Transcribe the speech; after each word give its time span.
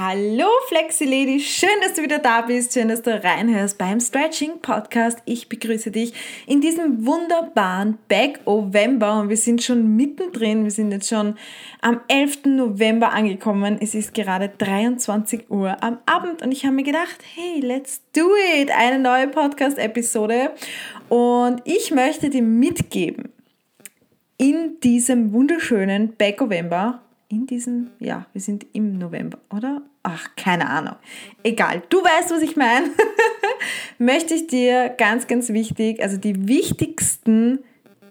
Hallo 0.00 0.46
Flexi 0.68 1.06
Lady, 1.06 1.40
schön, 1.40 1.68
dass 1.82 1.94
du 1.94 2.02
wieder 2.02 2.20
da 2.20 2.42
bist, 2.42 2.72
schön, 2.72 2.86
dass 2.86 3.02
du 3.02 3.20
reinhörst 3.20 3.78
beim 3.78 3.98
Stretching 3.98 4.60
Podcast. 4.62 5.18
Ich 5.24 5.48
begrüße 5.48 5.90
dich 5.90 6.12
in 6.46 6.60
diesem 6.60 7.04
wunderbaren 7.04 7.98
Back 8.06 8.46
November 8.46 9.18
und 9.18 9.28
wir 9.28 9.36
sind 9.36 9.60
schon 9.60 9.96
mittendrin. 9.96 10.62
Wir 10.62 10.70
sind 10.70 10.92
jetzt 10.92 11.08
schon 11.08 11.34
am 11.80 12.00
11. 12.06 12.44
November 12.44 13.10
angekommen. 13.10 13.78
Es 13.80 13.96
ist 13.96 14.14
gerade 14.14 14.52
23 14.56 15.50
Uhr 15.50 15.82
am 15.82 15.98
Abend 16.06 16.42
und 16.42 16.52
ich 16.52 16.64
habe 16.64 16.76
mir 16.76 16.84
gedacht, 16.84 17.18
hey, 17.34 17.58
let's 17.58 18.00
do 18.14 18.30
it, 18.56 18.70
eine 18.70 19.00
neue 19.00 19.26
Podcast-Episode 19.26 20.52
und 21.08 21.60
ich 21.64 21.90
möchte 21.90 22.30
dir 22.30 22.42
mitgeben 22.42 23.32
in 24.36 24.78
diesem 24.78 25.32
wunderschönen 25.32 26.14
Back 26.14 26.40
November 26.40 27.00
in 27.28 27.46
diesem, 27.46 27.90
ja, 27.98 28.26
wir 28.32 28.40
sind 28.40 28.66
im 28.72 28.98
November, 28.98 29.38
oder? 29.54 29.82
Ach, 30.02 30.28
keine 30.36 30.68
Ahnung. 30.68 30.96
Egal, 31.42 31.82
du 31.90 31.98
weißt, 31.98 32.30
was 32.30 32.42
ich 32.42 32.56
meine. 32.56 32.86
Möchte 33.98 34.34
ich 34.34 34.46
dir 34.46 34.88
ganz, 34.88 35.26
ganz 35.26 35.50
wichtig, 35.50 36.02
also 36.02 36.16
die 36.16 36.48
wichtigsten 36.48 37.58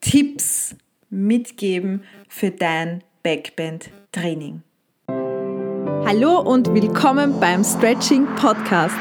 Tipps 0.02 0.75
mitgeben 1.09 2.03
für 2.27 2.52
dein 2.52 3.03
Backband-Training. 3.23 4.61
Hallo 5.09 6.39
und 6.39 6.72
willkommen 6.73 7.39
beim 7.39 7.63
Stretching 7.63 8.27
Podcast. 8.36 8.95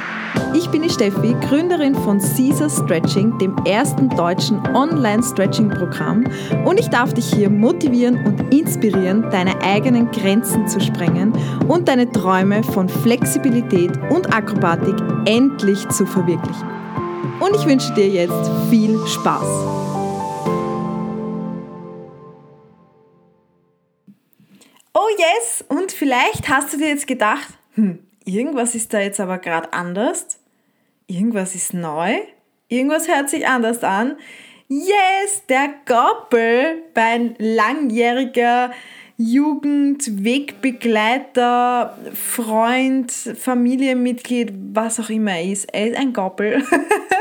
Ich 0.55 0.69
bin 0.71 0.83
die 0.83 0.91
Steffi, 0.91 1.35
Gründerin 1.49 1.95
von 1.95 2.19
Caesar 2.19 2.71
Stretching, 2.71 3.37
dem 3.39 3.57
ersten 3.67 4.09
deutschen 4.09 4.59
Online-Stretching-Programm 4.75 6.25
und 6.65 6.81
ich 6.81 6.89
darf 6.89 7.13
dich 7.13 7.33
hier 7.33 7.51
motivieren 7.51 8.25
und 8.25 8.55
inspirieren, 8.55 9.23
deine 9.31 9.61
eigenen 9.63 10.11
Grenzen 10.11 10.67
zu 10.67 10.81
sprengen 10.81 11.33
und 11.69 11.89
deine 11.89 12.11
Träume 12.11 12.63
von 12.63 12.89
Flexibilität 12.89 13.93
und 14.11 14.33
Akrobatik 14.35 14.97
endlich 15.27 15.87
zu 15.91 16.07
verwirklichen. 16.07 16.69
Und 17.41 17.55
ich 17.55 17.67
wünsche 17.67 17.93
dir 17.95 18.09
jetzt 18.09 18.51
viel 18.71 18.99
Spaß. 19.07 19.47
Oh 24.95 25.09
yes, 25.19 25.65
und 25.69 25.93
vielleicht 25.93 26.49
hast 26.49 26.73
du 26.73 26.79
dir 26.79 26.89
jetzt 26.89 27.07
gedacht, 27.07 27.49
hm, 27.75 28.06
irgendwas 28.27 28.75
ist 28.75 28.93
da 28.93 29.01
jetzt 29.01 29.21
aber 29.21 29.39
gerade 29.39 29.73
anders. 29.73 30.39
Irgendwas 31.07 31.55
ist 31.55 31.73
neu. 31.73 32.17
Irgendwas 32.69 33.09
hört 33.09 33.31
sich 33.31 33.47
anders 33.47 33.83
an. 33.83 34.19
Yes, 34.69 35.47
der 35.49 35.71
Goppel, 35.87 36.83
mein 36.95 37.35
langjähriger 37.39 38.71
Jugendwegbegleiter, 39.17 41.97
Freund, 42.13 43.11
Familienmitglied, 43.13 44.53
was 44.75 45.01
auch 45.01 45.09
immer 45.09 45.33
er 45.33 45.53
ist. 45.53 45.73
Er 45.73 45.87
ist 45.87 45.97
ein 45.97 46.13
Goppel. 46.13 46.63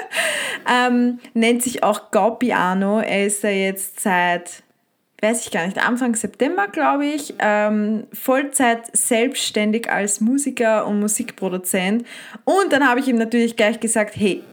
ähm, 0.69 1.19
nennt 1.34 1.64
sich 1.64 1.84
auch 1.84 2.12
Goppiano. 2.12 3.00
Er 3.00 3.28
ist 3.28 3.44
ja 3.44 3.52
jetzt 3.52 4.02
seit 4.02 4.64
weiß 5.26 5.45
ich 5.45 5.52
gar 5.52 5.66
nicht, 5.66 5.78
Anfang 5.78 6.16
September, 6.16 6.68
glaube 6.68 7.06
ich, 7.08 7.34
ähm, 7.40 8.06
Vollzeit 8.14 8.95
selbstständig 8.95 9.92
als 9.92 10.22
Musiker 10.22 10.86
und 10.86 11.00
Musikproduzent. 11.00 12.06
Und 12.44 12.72
dann 12.72 12.88
habe 12.88 13.00
ich 13.00 13.08
ihm 13.08 13.18
natürlich 13.18 13.56
gleich 13.56 13.80
gesagt, 13.80 14.16
hey, 14.16 14.44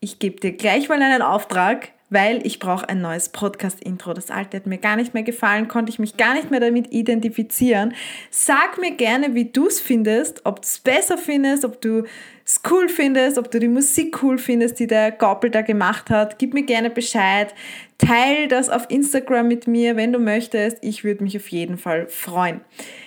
ich 0.00 0.18
gebe 0.18 0.40
dir 0.40 0.52
gleich 0.52 0.88
mal 0.88 1.02
einen 1.02 1.20
Auftrag, 1.20 1.90
weil 2.08 2.44
ich 2.46 2.58
brauche 2.58 2.88
ein 2.88 3.02
neues 3.02 3.28
Podcast-Intro. 3.28 4.14
Das 4.14 4.30
alte 4.30 4.56
hat 4.56 4.66
mir 4.66 4.78
gar 4.78 4.96
nicht 4.96 5.12
mehr 5.12 5.22
gefallen, 5.22 5.68
konnte 5.68 5.92
ich 5.92 5.98
mich 5.98 6.16
gar 6.16 6.32
nicht 6.34 6.50
mehr 6.50 6.60
damit 6.60 6.92
identifizieren. 6.92 7.92
Sag 8.30 8.78
mir 8.80 8.92
gerne, 8.92 9.34
wie 9.34 9.44
du 9.44 9.66
es 9.66 9.80
findest, 9.80 10.46
ob 10.46 10.62
du 10.62 10.66
es 10.66 10.78
besser 10.78 11.18
findest, 11.18 11.64
ob 11.64 11.80
du 11.82 12.04
es 12.44 12.62
cool 12.70 12.88
findest, 12.88 13.38
ob 13.38 13.50
du 13.50 13.60
die 13.60 13.68
Musik 13.68 14.22
cool 14.22 14.38
findest, 14.38 14.80
die 14.80 14.86
der 14.86 15.12
Goppel 15.12 15.50
da 15.50 15.60
gemacht 15.60 16.10
hat. 16.10 16.38
Gib 16.38 16.54
mir 16.54 16.64
gerne 16.64 16.88
Bescheid. 16.88 17.54
Teil 18.00 18.48
das 18.48 18.70
auf 18.70 18.86
Instagram 18.88 19.46
mit 19.46 19.66
mir, 19.66 19.94
wenn 19.94 20.12
du 20.12 20.18
möchtest. 20.18 20.78
Ich 20.80 21.04
würde 21.04 21.22
mich 21.22 21.36
auf 21.36 21.48
jeden 21.48 21.76
Fall 21.76 22.08
freuen. 22.08 22.62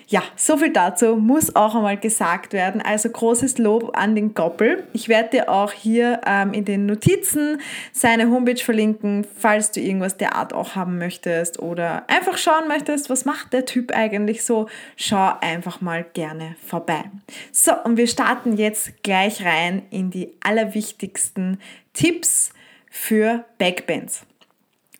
Ja, 0.06 0.22
so 0.36 0.56
viel 0.56 0.72
dazu 0.72 1.16
muss 1.16 1.56
auch 1.56 1.74
einmal 1.74 1.96
gesagt 1.96 2.52
werden. 2.52 2.80
Also 2.80 3.08
großes 3.08 3.58
Lob 3.58 3.96
an 3.96 4.14
den 4.14 4.34
Goppel. 4.34 4.86
Ich 4.92 5.08
werde 5.08 5.30
dir 5.30 5.48
auch 5.48 5.72
hier 5.72 6.20
ähm, 6.26 6.52
in 6.52 6.64
den 6.64 6.86
Notizen 6.86 7.60
seine 7.92 8.30
Homepage 8.30 8.62
verlinken, 8.62 9.26
falls 9.36 9.72
du 9.72 9.80
irgendwas 9.80 10.16
der 10.16 10.36
Art 10.36 10.52
auch 10.52 10.76
haben 10.76 10.98
möchtest 10.98 11.58
oder 11.58 12.08
einfach 12.08 12.38
schauen 12.38 12.68
möchtest, 12.68 13.10
was 13.10 13.24
macht 13.24 13.52
der 13.52 13.64
Typ 13.64 13.90
eigentlich 13.92 14.44
so. 14.44 14.68
Schau 14.96 15.32
einfach 15.40 15.80
mal 15.80 16.06
gerne 16.14 16.54
vorbei. 16.64 17.02
So, 17.50 17.72
und 17.84 17.96
wir 17.96 18.06
starten 18.06 18.56
jetzt 18.56 19.02
gleich 19.02 19.44
rein 19.44 19.82
in 19.90 20.10
die 20.10 20.30
allerwichtigsten 20.40 21.58
Tipps 21.94 22.52
für 22.90 23.44
Backbands. 23.58 24.24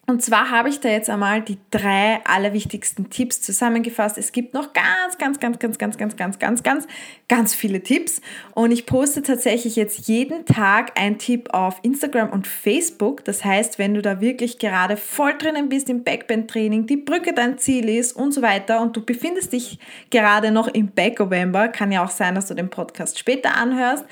Und 0.06 0.22
zwar 0.22 0.50
habe 0.50 0.68
ich 0.68 0.80
da 0.80 0.90
jetzt 0.90 1.08
einmal 1.08 1.40
die 1.40 1.56
drei 1.70 2.20
allerwichtigsten 2.26 3.08
Tipps 3.08 3.40
zusammengefasst. 3.40 4.18
Es 4.18 4.32
gibt 4.32 4.52
noch 4.52 4.74
ganz, 4.74 5.16
ganz, 5.18 5.40
ganz, 5.40 5.58
ganz, 5.58 5.78
ganz, 5.78 5.96
ganz, 5.96 6.16
ganz, 6.16 6.38
ganz, 6.38 6.62
ganz, 6.62 6.86
ganz 7.26 7.54
viele 7.54 7.82
Tipps. 7.82 8.20
Und 8.54 8.70
ich 8.70 8.84
poste 8.84 9.22
tatsächlich 9.22 9.76
jetzt 9.76 10.06
jeden 10.06 10.44
Tag 10.44 11.00
einen 11.00 11.16
Tipp 11.16 11.54
auf 11.54 11.78
Instagram 11.82 12.30
und 12.30 12.46
Facebook. 12.46 13.24
Das 13.24 13.44
heißt, 13.46 13.78
wenn 13.78 13.94
du 13.94 14.02
da 14.02 14.20
wirklich 14.20 14.58
gerade 14.58 14.98
voll 14.98 15.38
drinnen 15.38 15.70
bist 15.70 15.88
im 15.88 16.04
Backband-Training, 16.04 16.86
die 16.86 16.98
Brücke 16.98 17.32
dein 17.32 17.56
Ziel 17.56 17.88
ist 17.88 18.12
und 18.12 18.32
so 18.32 18.42
weiter 18.42 18.82
und 18.82 18.94
du 18.94 19.02
befindest 19.02 19.54
dich 19.54 19.78
gerade 20.10 20.50
noch 20.50 20.68
im 20.68 20.88
Back-November, 20.88 21.68
kann 21.68 21.92
ja 21.92 22.04
auch 22.04 22.10
sein, 22.10 22.34
dass 22.34 22.48
du 22.48 22.54
den 22.54 22.68
Podcast 22.68 23.18
später 23.18 23.56
anhörst, 23.56 24.04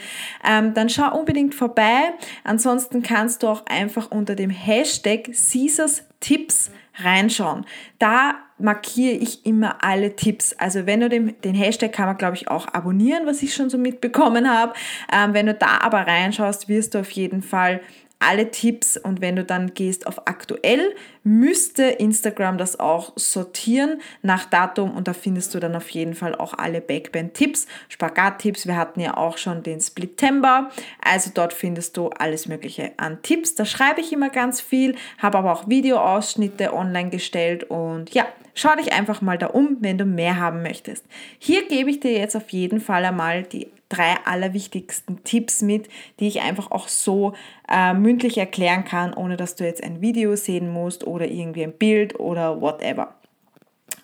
ähm, 0.49 0.73
dann 0.73 0.89
schau 0.89 1.15
unbedingt 1.19 1.55
vorbei. 1.55 2.15
Ansonsten 2.45 3.03
kannst 3.03 3.43
du 3.43 3.49
auch 3.49 3.67
einfach 3.67 4.11
unter 4.11 4.35
dem 4.35 4.51
Hashtag 4.51 5.25
Caesar 5.25 5.82
Users 5.83 6.05
Tipps 6.21 6.71
reinschauen. 7.03 7.65
Da 7.99 8.35
markiere 8.59 9.17
ich 9.17 9.45
immer 9.45 9.83
alle 9.83 10.15
Tipps. 10.15 10.53
Also 10.53 10.87
wenn 10.87 11.01
du 11.01 11.09
den, 11.09 11.35
den 11.43 11.55
Hashtag 11.55 11.93
kann 11.93 12.07
man, 12.07 12.17
glaube 12.17 12.37
ich, 12.37 12.49
auch 12.49 12.69
abonnieren, 12.73 13.27
was 13.27 13.43
ich 13.43 13.55
schon 13.55 13.71
so 13.71 13.79
mitbekommen 13.79 14.49
habe. 14.49 14.75
Ähm, 15.13 15.35
wenn 15.35 15.47
du 15.47 15.55
da 15.55 15.79
aber 15.81 16.07
reinschaust, 16.07 16.69
wirst 16.69 16.95
du 16.95 17.01
auf 17.01 17.11
jeden 17.11 17.43
Fall 17.43 17.81
alle 18.23 18.51
Tipps 18.51 18.97
und 18.97 19.21
wenn 19.21 19.37
du 19.37 19.45
dann 19.45 19.75
gehst 19.75 20.07
auf 20.07 20.27
aktuell, 20.27 20.95
müsste 21.25 21.85
Instagram 21.85 22.59
das 22.59 22.79
auch 22.81 23.13
sortieren 23.17 24.01
nach 24.23 24.45
Datum 24.45 24.97
und 24.97 25.09
da 25.09 25.13
findest 25.13 25.55
du 25.55 25.61
dann 25.61 25.77
auf 25.77 25.89
jeden 25.91 26.15
Fall 26.15 26.35
auch 26.35 26.55
alle 26.55 26.81
Backband-Tipps, 26.81 27.67
Spagat-Tipps. 27.89 28.67
Wir 28.67 28.77
hatten 28.77 29.01
ja 29.01 29.17
auch 29.17 29.39
schon 29.39 29.63
den 29.63 29.81
Splitember, 29.81 30.71
also 31.05 31.31
dort 31.33 31.53
findest 31.53 31.97
du 31.97 32.09
alles 32.09 32.47
Mögliche 32.47 32.93
an 32.97 33.23
Tipps. 33.23 33.55
Da 33.55 33.65
schreibe 33.65 34.01
ich 34.01 34.13
immer 34.13 34.31
ganz 34.31 34.61
viel, 34.61 34.97
habe 35.19 35.39
aber 35.39 35.53
auch 35.53 35.69
Videoausschnitte 35.69 36.73
online 36.73 37.11
gestellt 37.11 37.65
und 37.65 38.15
ja, 38.15 38.27
schau 38.55 38.75
dich 38.77 38.93
einfach 38.93 39.21
mal 39.21 39.39
da 39.39 39.47
um, 39.49 39.79
wenn 39.81 39.99
du 39.99 40.05
mehr 40.05 40.39
haben 40.39 40.63
möchtest. 40.63 41.05
Hier 41.39 41.67
gebe 41.67 41.91
ich 41.91 42.01
dir 42.01 42.13
jetzt 42.13 42.37
auf 42.37 42.51
jeden 42.51 42.81
Fall 42.81 43.05
einmal 43.05 43.43
die 43.43 43.69
drei 43.89 44.17
allerwichtigsten 44.25 45.23
Tipps 45.25 45.61
mit, 45.63 45.89
die 46.19 46.29
ich 46.29 46.41
einfach 46.41 46.71
auch 46.71 46.89
so 46.89 47.35
äh, 47.69 47.93
mündlich 47.93 48.39
erklären 48.39 48.85
kann, 48.85 49.13
ohne 49.13 49.37
dass 49.37 49.55
du 49.55 49.65
jetzt 49.65 49.83
ein 49.83 50.01
Video 50.01 50.35
sehen 50.37 50.73
musst 50.73 51.07
oder 51.07 51.27
irgendwie 51.27 51.65
ein 51.65 51.73
Bild 51.73 52.19
oder 52.19 52.61
whatever. 52.61 53.15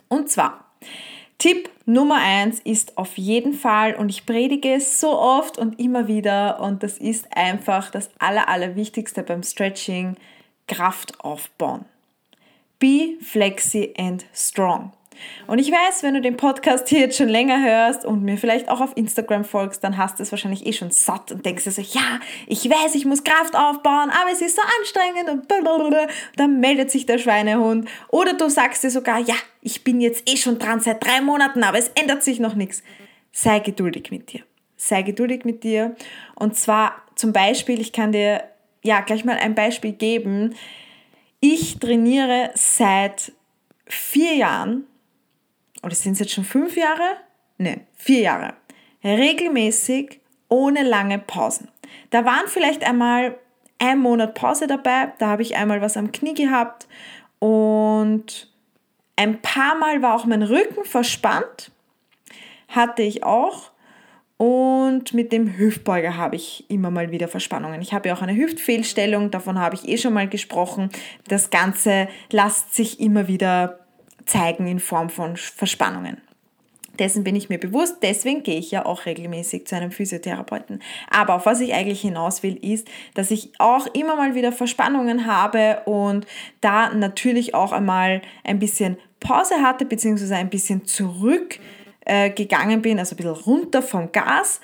Und 0.08 0.28
zwar, 0.28 0.64
Tipp 1.38 1.70
Nummer 1.86 2.16
eins 2.16 2.60
ist 2.60 2.98
auf 2.98 3.16
jeden 3.16 3.54
Fall, 3.54 3.94
und 3.94 4.10
ich 4.10 4.26
predige 4.26 4.74
es 4.74 5.00
so 5.00 5.18
oft 5.18 5.56
und 5.56 5.80
immer 5.80 6.06
wieder, 6.06 6.60
und 6.60 6.82
das 6.82 6.98
ist 6.98 7.34
einfach 7.34 7.90
das 7.90 8.10
Aller, 8.18 8.48
Allerwichtigste 8.48 9.22
beim 9.22 9.42
Stretching, 9.42 10.16
Kraft 10.66 11.20
aufbauen. 11.20 11.86
Be 12.78 13.16
flexi 13.20 13.92
and 13.96 14.24
strong. 14.32 14.92
Und 15.46 15.58
ich 15.58 15.70
weiß, 15.70 16.02
wenn 16.02 16.14
du 16.14 16.20
den 16.20 16.36
Podcast 16.36 16.88
hier 16.88 17.00
jetzt 17.00 17.16
schon 17.16 17.28
länger 17.28 17.62
hörst 17.62 18.04
und 18.04 18.22
mir 18.22 18.36
vielleicht 18.36 18.68
auch 18.68 18.80
auf 18.80 18.96
Instagram 18.96 19.44
folgst, 19.44 19.82
dann 19.82 19.96
hast 19.96 20.18
du 20.18 20.22
es 20.22 20.30
wahrscheinlich 20.30 20.66
eh 20.66 20.72
schon 20.72 20.90
satt 20.90 21.32
und 21.32 21.44
denkst 21.44 21.64
dir 21.64 21.72
so, 21.72 21.82
ja, 21.82 22.20
ich 22.46 22.68
weiß, 22.68 22.94
ich 22.94 23.04
muss 23.04 23.24
Kraft 23.24 23.56
aufbauen, 23.56 24.10
aber 24.10 24.30
es 24.32 24.40
ist 24.40 24.56
so 24.56 24.62
anstrengend 24.78 25.28
und 25.30 25.48
blablabla. 25.48 26.06
dann 26.36 26.60
meldet 26.60 26.90
sich 26.90 27.06
der 27.06 27.18
Schweinehund. 27.18 27.88
Oder 28.08 28.34
du 28.34 28.48
sagst 28.48 28.84
dir 28.84 28.90
sogar, 28.90 29.18
ja, 29.18 29.34
ich 29.62 29.84
bin 29.84 30.00
jetzt 30.00 30.30
eh 30.30 30.36
schon 30.36 30.58
dran 30.58 30.80
seit 30.80 31.04
drei 31.04 31.20
Monaten, 31.20 31.64
aber 31.64 31.78
es 31.78 31.88
ändert 32.00 32.22
sich 32.22 32.38
noch 32.38 32.54
nichts. 32.54 32.82
Sei 33.32 33.58
geduldig 33.60 34.10
mit 34.10 34.32
dir. 34.32 34.42
Sei 34.76 35.02
geduldig 35.02 35.44
mit 35.44 35.64
dir. 35.64 35.96
Und 36.34 36.56
zwar 36.56 36.94
zum 37.14 37.32
Beispiel, 37.32 37.80
ich 37.80 37.92
kann 37.92 38.12
dir 38.12 38.44
ja 38.82 39.00
gleich 39.00 39.24
mal 39.24 39.36
ein 39.36 39.54
Beispiel 39.54 39.92
geben. 39.92 40.54
Ich 41.40 41.78
trainiere 41.78 42.50
seit 42.54 43.32
vier 43.86 44.34
Jahren 44.34 44.86
oder 45.82 45.94
sind 45.94 46.12
es 46.12 46.18
jetzt 46.18 46.32
schon 46.32 46.44
fünf 46.44 46.76
Jahre? 46.76 47.16
Nein, 47.58 47.86
vier 47.94 48.20
Jahre. 48.20 48.54
Regelmäßig, 49.04 50.20
ohne 50.48 50.82
lange 50.82 51.18
Pausen. 51.18 51.68
Da 52.10 52.24
waren 52.24 52.48
vielleicht 52.48 52.82
einmal 52.84 53.38
ein 53.78 54.00
Monat 54.00 54.34
Pause 54.34 54.66
dabei, 54.66 55.12
da 55.18 55.28
habe 55.28 55.42
ich 55.42 55.56
einmal 55.56 55.80
was 55.80 55.96
am 55.96 56.10
Knie 56.10 56.34
gehabt 56.34 56.88
und 57.38 58.52
ein 59.14 59.40
paar 59.40 59.76
Mal 59.76 60.02
war 60.02 60.14
auch 60.14 60.24
mein 60.24 60.42
Rücken 60.42 60.84
verspannt, 60.84 61.70
hatte 62.68 63.02
ich 63.02 63.22
auch. 63.22 63.70
Und 64.38 65.12
mit 65.14 65.32
dem 65.32 65.58
Hüftbeuger 65.58 66.16
habe 66.16 66.36
ich 66.36 66.64
immer 66.70 66.90
mal 66.90 67.10
wieder 67.10 67.26
Verspannungen. 67.26 67.82
Ich 67.82 67.92
habe 67.92 68.08
ja 68.08 68.14
auch 68.14 68.22
eine 68.22 68.36
Hüftfehlstellung, 68.36 69.32
davon 69.32 69.58
habe 69.58 69.74
ich 69.74 69.88
eh 69.88 69.98
schon 69.98 70.14
mal 70.14 70.28
gesprochen. 70.28 70.90
Das 71.26 71.50
Ganze 71.50 72.08
lässt 72.30 72.72
sich 72.72 73.00
immer 73.00 73.26
wieder 73.26 73.80
zeigen 74.26 74.68
in 74.68 74.78
Form 74.78 75.10
von 75.10 75.36
Verspannungen. 75.36 76.18
Dessen 77.00 77.24
bin 77.24 77.36
ich 77.36 77.48
mir 77.48 77.58
bewusst, 77.58 77.98
deswegen 78.02 78.42
gehe 78.44 78.58
ich 78.58 78.70
ja 78.70 78.86
auch 78.86 79.06
regelmäßig 79.06 79.66
zu 79.66 79.76
einem 79.76 79.90
Physiotherapeuten. 79.90 80.82
Aber 81.10 81.34
auf 81.34 81.46
was 81.46 81.60
ich 81.60 81.74
eigentlich 81.74 82.00
hinaus 82.00 82.42
will, 82.44 82.56
ist, 82.56 82.88
dass 83.14 83.30
ich 83.30 83.52
auch 83.58 83.86
immer 83.94 84.16
mal 84.16 84.34
wieder 84.34 84.52
Verspannungen 84.52 85.26
habe 85.26 85.82
und 85.84 86.26
da 86.60 86.94
natürlich 86.94 87.54
auch 87.54 87.72
einmal 87.72 88.22
ein 88.44 88.58
bisschen 88.58 88.98
Pause 89.20 89.56
hatte, 89.62 89.84
beziehungsweise 89.84 90.36
ein 90.36 90.50
bisschen 90.50 90.86
zurück 90.86 91.58
gegangen 92.34 92.82
bin, 92.82 92.98
also 92.98 93.14
ein 93.14 93.16
bisschen 93.16 93.32
runter 93.32 93.82
vom 93.82 94.10
Gas. 94.12 94.60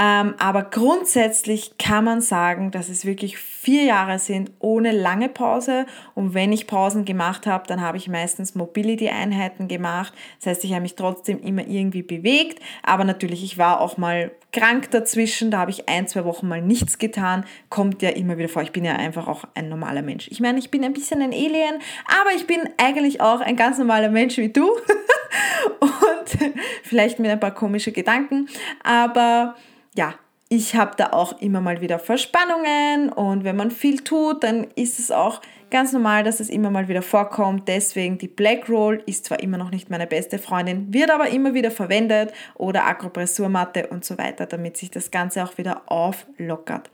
Ähm, 0.00 0.34
aber 0.38 0.62
grundsätzlich 0.62 1.76
kann 1.76 2.04
man 2.04 2.20
sagen, 2.20 2.70
dass 2.70 2.88
es 2.88 3.04
wirklich 3.04 3.36
vier 3.36 3.82
Jahre 3.82 4.20
sind 4.20 4.52
ohne 4.60 4.92
lange 4.92 5.28
Pause. 5.28 5.86
Und 6.14 6.34
wenn 6.34 6.52
ich 6.52 6.68
Pausen 6.68 7.04
gemacht 7.04 7.48
habe, 7.48 7.66
dann 7.66 7.80
habe 7.80 7.96
ich 7.96 8.08
meistens 8.08 8.54
Mobility-Einheiten 8.54 9.66
gemacht. 9.66 10.12
Das 10.38 10.46
heißt, 10.46 10.64
ich 10.64 10.70
habe 10.70 10.82
mich 10.82 10.94
trotzdem 10.94 11.40
immer 11.42 11.66
irgendwie 11.66 12.02
bewegt. 12.02 12.62
Aber 12.84 13.02
natürlich, 13.02 13.42
ich 13.42 13.58
war 13.58 13.80
auch 13.80 13.96
mal 13.96 14.30
krank 14.52 14.92
dazwischen. 14.92 15.50
Da 15.50 15.58
habe 15.58 15.72
ich 15.72 15.88
ein, 15.88 16.06
zwei 16.06 16.24
Wochen 16.24 16.46
mal 16.46 16.62
nichts 16.62 16.98
getan. 16.98 17.44
Kommt 17.68 18.00
ja 18.00 18.10
immer 18.10 18.38
wieder 18.38 18.48
vor. 18.48 18.62
Ich 18.62 18.72
bin 18.72 18.84
ja 18.84 18.94
einfach 18.94 19.26
auch 19.26 19.44
ein 19.54 19.68
normaler 19.68 20.02
Mensch. 20.02 20.28
Ich 20.30 20.38
meine, 20.38 20.60
ich 20.60 20.70
bin 20.70 20.84
ein 20.84 20.92
bisschen 20.92 21.20
ein 21.22 21.32
Alien, 21.32 21.80
aber 22.20 22.30
ich 22.36 22.46
bin 22.46 22.60
eigentlich 22.76 23.20
auch 23.20 23.40
ein 23.40 23.56
ganz 23.56 23.78
normaler 23.78 24.10
Mensch 24.10 24.36
wie 24.36 24.52
du. 24.52 24.70
Und 25.80 26.52
vielleicht 26.82 27.18
mit 27.18 27.30
ein 27.30 27.40
paar 27.40 27.54
komische 27.54 27.92
Gedanken. 27.92 28.48
Aber 28.82 29.56
ja, 29.98 30.14
ich 30.48 30.76
habe 30.76 30.92
da 30.96 31.08
auch 31.10 31.42
immer 31.42 31.60
mal 31.60 31.80
wieder 31.80 31.98
Verspannungen 31.98 33.12
und 33.12 33.42
wenn 33.42 33.56
man 33.56 33.72
viel 33.72 34.02
tut, 34.02 34.44
dann 34.44 34.68
ist 34.76 34.98
es 35.00 35.10
auch 35.10 35.42
ganz 35.70 35.92
normal, 35.92 36.22
dass 36.22 36.38
es 36.38 36.48
immer 36.48 36.70
mal 36.70 36.88
wieder 36.88 37.02
vorkommt. 37.02 37.66
Deswegen 37.66 38.16
die 38.16 38.28
Black 38.28 38.68
Roll 38.68 39.02
ist 39.06 39.24
zwar 39.24 39.40
immer 39.40 39.58
noch 39.58 39.72
nicht 39.72 39.90
meine 39.90 40.06
beste 40.06 40.38
Freundin, 40.38 40.94
wird 40.94 41.10
aber 41.10 41.28
immer 41.28 41.52
wieder 41.52 41.72
verwendet 41.72 42.32
oder 42.54 42.86
Akupressurmatte 42.86 43.88
und 43.88 44.04
so 44.04 44.16
weiter, 44.16 44.46
damit 44.46 44.76
sich 44.76 44.90
das 44.92 45.10
Ganze 45.10 45.42
auch 45.42 45.58
wieder 45.58 45.82
auflockert. 45.86 46.90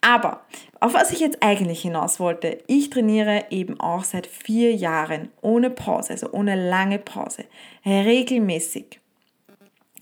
Aber 0.00 0.40
auf 0.80 0.94
was 0.94 1.12
ich 1.12 1.20
jetzt 1.20 1.42
eigentlich 1.42 1.82
hinaus 1.82 2.18
wollte, 2.18 2.58
ich 2.66 2.88
trainiere 2.88 3.44
eben 3.50 3.78
auch 3.78 4.02
seit 4.02 4.26
vier 4.26 4.74
Jahren 4.74 5.28
ohne 5.42 5.68
Pause, 5.68 6.14
also 6.14 6.32
ohne 6.32 6.56
lange 6.56 6.98
Pause, 6.98 7.44
regelmäßig 7.84 8.98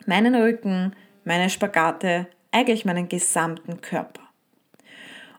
meinen 0.06 0.36
Rücken, 0.36 0.94
meine 1.24 1.50
Spagate, 1.50 2.28
eigentlich 2.54 2.84
meinen 2.84 3.08
gesamten 3.08 3.80
Körper. 3.80 4.22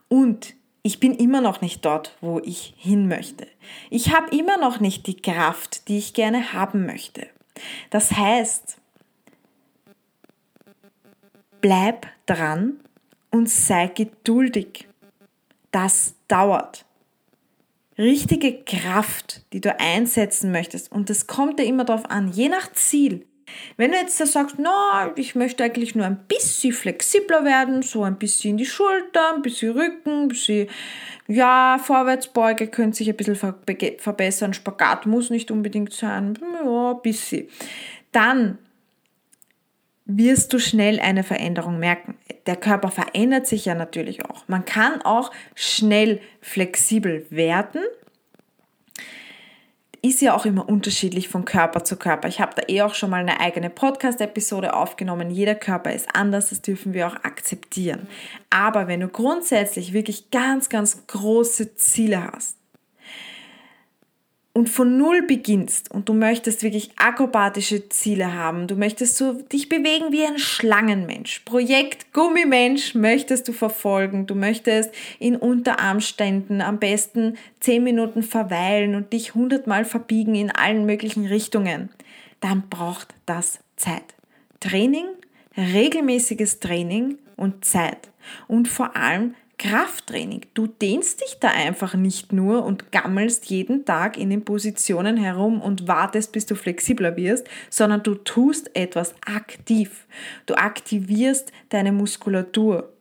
Und 0.08 0.54
ich 0.82 1.00
bin 1.00 1.14
immer 1.14 1.40
noch 1.40 1.60
nicht 1.60 1.84
dort, 1.84 2.16
wo 2.20 2.38
ich 2.38 2.74
hin 2.76 3.08
möchte. 3.08 3.48
Ich 3.90 4.14
habe 4.14 4.36
immer 4.36 4.56
noch 4.56 4.78
nicht 4.78 5.08
die 5.08 5.16
Kraft, 5.16 5.88
die 5.88 5.98
ich 5.98 6.14
gerne 6.14 6.52
haben 6.52 6.86
möchte. 6.86 7.26
Das 7.90 8.12
heißt, 8.12 8.76
bleib 11.60 12.06
dran 12.26 12.78
und 13.30 13.50
sei 13.50 13.88
geduldig. 13.88 14.86
Das 15.72 16.14
dauert. 16.28 16.84
Richtige 17.98 18.62
Kraft, 18.62 19.44
die 19.52 19.60
du 19.60 19.78
einsetzen 19.80 20.52
möchtest, 20.52 20.92
und 20.92 21.10
das 21.10 21.26
kommt 21.26 21.58
dir 21.58 21.64
immer 21.64 21.84
darauf 21.84 22.08
an, 22.10 22.30
je 22.30 22.48
nach 22.48 22.70
Ziel, 22.72 23.26
wenn 23.76 23.92
du 23.92 23.98
jetzt 23.98 24.18
sagst, 24.18 24.56
na, 24.58 25.12
ich 25.16 25.34
möchte 25.34 25.64
eigentlich 25.64 25.94
nur 25.94 26.06
ein 26.06 26.24
bisschen 26.28 26.72
flexibler 26.72 27.44
werden, 27.44 27.82
so 27.82 28.02
ein 28.02 28.16
bisschen 28.16 28.52
in 28.52 28.56
die 28.56 28.66
Schulter, 28.66 29.34
ein 29.34 29.42
bisschen 29.42 29.72
Rücken, 29.72 30.22
ein 30.24 30.28
bisschen, 30.28 30.68
ja, 31.28 31.78
Vorwärtsbeuge 31.82 32.68
könnte 32.68 32.98
sich 32.98 33.08
ein 33.08 33.16
bisschen 33.16 33.36
verbessern, 33.98 34.54
Spagat 34.54 35.06
muss 35.06 35.30
nicht 35.30 35.50
unbedingt 35.50 35.92
sein, 35.92 36.38
ja, 36.64 36.90
ein 36.92 37.02
bisschen. 37.02 37.48
Dann 38.12 38.58
wirst 40.06 40.52
du 40.52 40.58
schnell 40.58 41.00
eine 41.00 41.24
Veränderung 41.24 41.78
merken. 41.78 42.16
Der 42.46 42.56
Körper 42.56 42.90
verändert 42.90 43.46
sich 43.46 43.64
ja 43.64 43.74
natürlich 43.74 44.24
auch. 44.24 44.46
Man 44.46 44.64
kann 44.64 45.02
auch 45.02 45.32
schnell 45.56 46.20
flexibel 46.40 47.26
werden, 47.28 47.82
ist 50.08 50.20
ja 50.20 50.34
auch 50.34 50.44
immer 50.44 50.68
unterschiedlich 50.68 51.28
von 51.28 51.44
Körper 51.44 51.84
zu 51.84 51.96
Körper. 51.96 52.28
Ich 52.28 52.40
habe 52.40 52.52
da 52.54 52.62
eh 52.68 52.82
auch 52.82 52.94
schon 52.94 53.10
mal 53.10 53.20
eine 53.20 53.40
eigene 53.40 53.70
Podcast-Episode 53.70 54.74
aufgenommen. 54.74 55.30
Jeder 55.30 55.54
Körper 55.54 55.92
ist 55.92 56.08
anders, 56.14 56.50
das 56.50 56.62
dürfen 56.62 56.92
wir 56.92 57.06
auch 57.06 57.16
akzeptieren. 57.16 58.06
Aber 58.50 58.88
wenn 58.88 59.00
du 59.00 59.08
grundsätzlich 59.08 59.92
wirklich 59.92 60.30
ganz, 60.30 60.68
ganz 60.68 61.06
große 61.06 61.76
Ziele 61.76 62.30
hast, 62.32 62.55
und 64.56 64.70
von 64.70 64.96
Null 64.96 65.20
beginnst 65.20 65.90
und 65.90 66.08
du 66.08 66.14
möchtest 66.14 66.62
wirklich 66.62 66.90
akrobatische 66.96 67.90
Ziele 67.90 68.32
haben, 68.32 68.66
du 68.66 68.74
möchtest 68.74 69.18
so 69.18 69.34
dich 69.34 69.68
bewegen 69.68 70.12
wie 70.12 70.24
ein 70.24 70.38
Schlangenmensch, 70.38 71.40
Projekt 71.40 72.14
Gummimensch 72.14 72.94
möchtest 72.94 73.46
du 73.48 73.52
verfolgen, 73.52 74.26
du 74.26 74.34
möchtest 74.34 74.94
in 75.18 75.36
Unterarmständen 75.36 76.62
am 76.62 76.78
besten 76.78 77.36
10 77.60 77.84
Minuten 77.84 78.22
verweilen 78.22 78.94
und 78.94 79.12
dich 79.12 79.34
hundertmal 79.34 79.84
verbiegen 79.84 80.34
in 80.34 80.50
allen 80.50 80.86
möglichen 80.86 81.26
Richtungen, 81.26 81.90
dann 82.40 82.70
braucht 82.70 83.14
das 83.26 83.58
Zeit. 83.76 84.14
Training, 84.60 85.04
regelmäßiges 85.54 86.60
Training 86.60 87.18
und 87.36 87.66
Zeit. 87.66 88.08
Und 88.48 88.68
vor 88.68 88.96
allem 88.96 89.34
Krafttraining. 89.58 90.42
Du 90.52 90.66
dehnst 90.66 91.22
dich 91.22 91.38
da 91.40 91.48
einfach 91.48 91.94
nicht 91.94 92.32
nur 92.32 92.64
und 92.64 92.92
gammelst 92.92 93.46
jeden 93.46 93.84
Tag 93.84 94.18
in 94.18 94.28
den 94.28 94.44
Positionen 94.44 95.16
herum 95.16 95.62
und 95.62 95.88
wartest, 95.88 96.32
bis 96.32 96.44
du 96.46 96.54
flexibler 96.54 97.16
wirst, 97.16 97.48
sondern 97.70 98.02
du 98.02 98.14
tust 98.16 98.70
etwas 98.76 99.14
aktiv. 99.24 100.06
Du 100.44 100.54
aktivierst 100.54 101.52
deine 101.70 101.92
Muskulatur. 101.92 102.92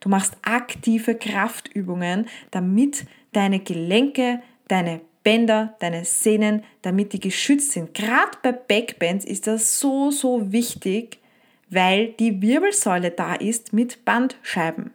Du 0.00 0.08
machst 0.08 0.36
aktive 0.42 1.14
Kraftübungen, 1.14 2.26
damit 2.50 3.06
deine 3.32 3.60
Gelenke, 3.60 4.40
deine 4.68 5.00
Bänder, 5.24 5.74
deine 5.80 6.04
Sehnen, 6.04 6.62
damit 6.82 7.14
die 7.14 7.20
geschützt 7.20 7.72
sind. 7.72 7.94
Gerade 7.94 8.38
bei 8.42 8.52
Backbands 8.52 9.24
ist 9.24 9.46
das 9.46 9.80
so, 9.80 10.10
so 10.10 10.52
wichtig, 10.52 11.18
weil 11.74 12.08
die 12.08 12.40
Wirbelsäule 12.40 13.10
da 13.10 13.34
ist 13.34 13.72
mit 13.72 14.04
Bandscheiben 14.04 14.92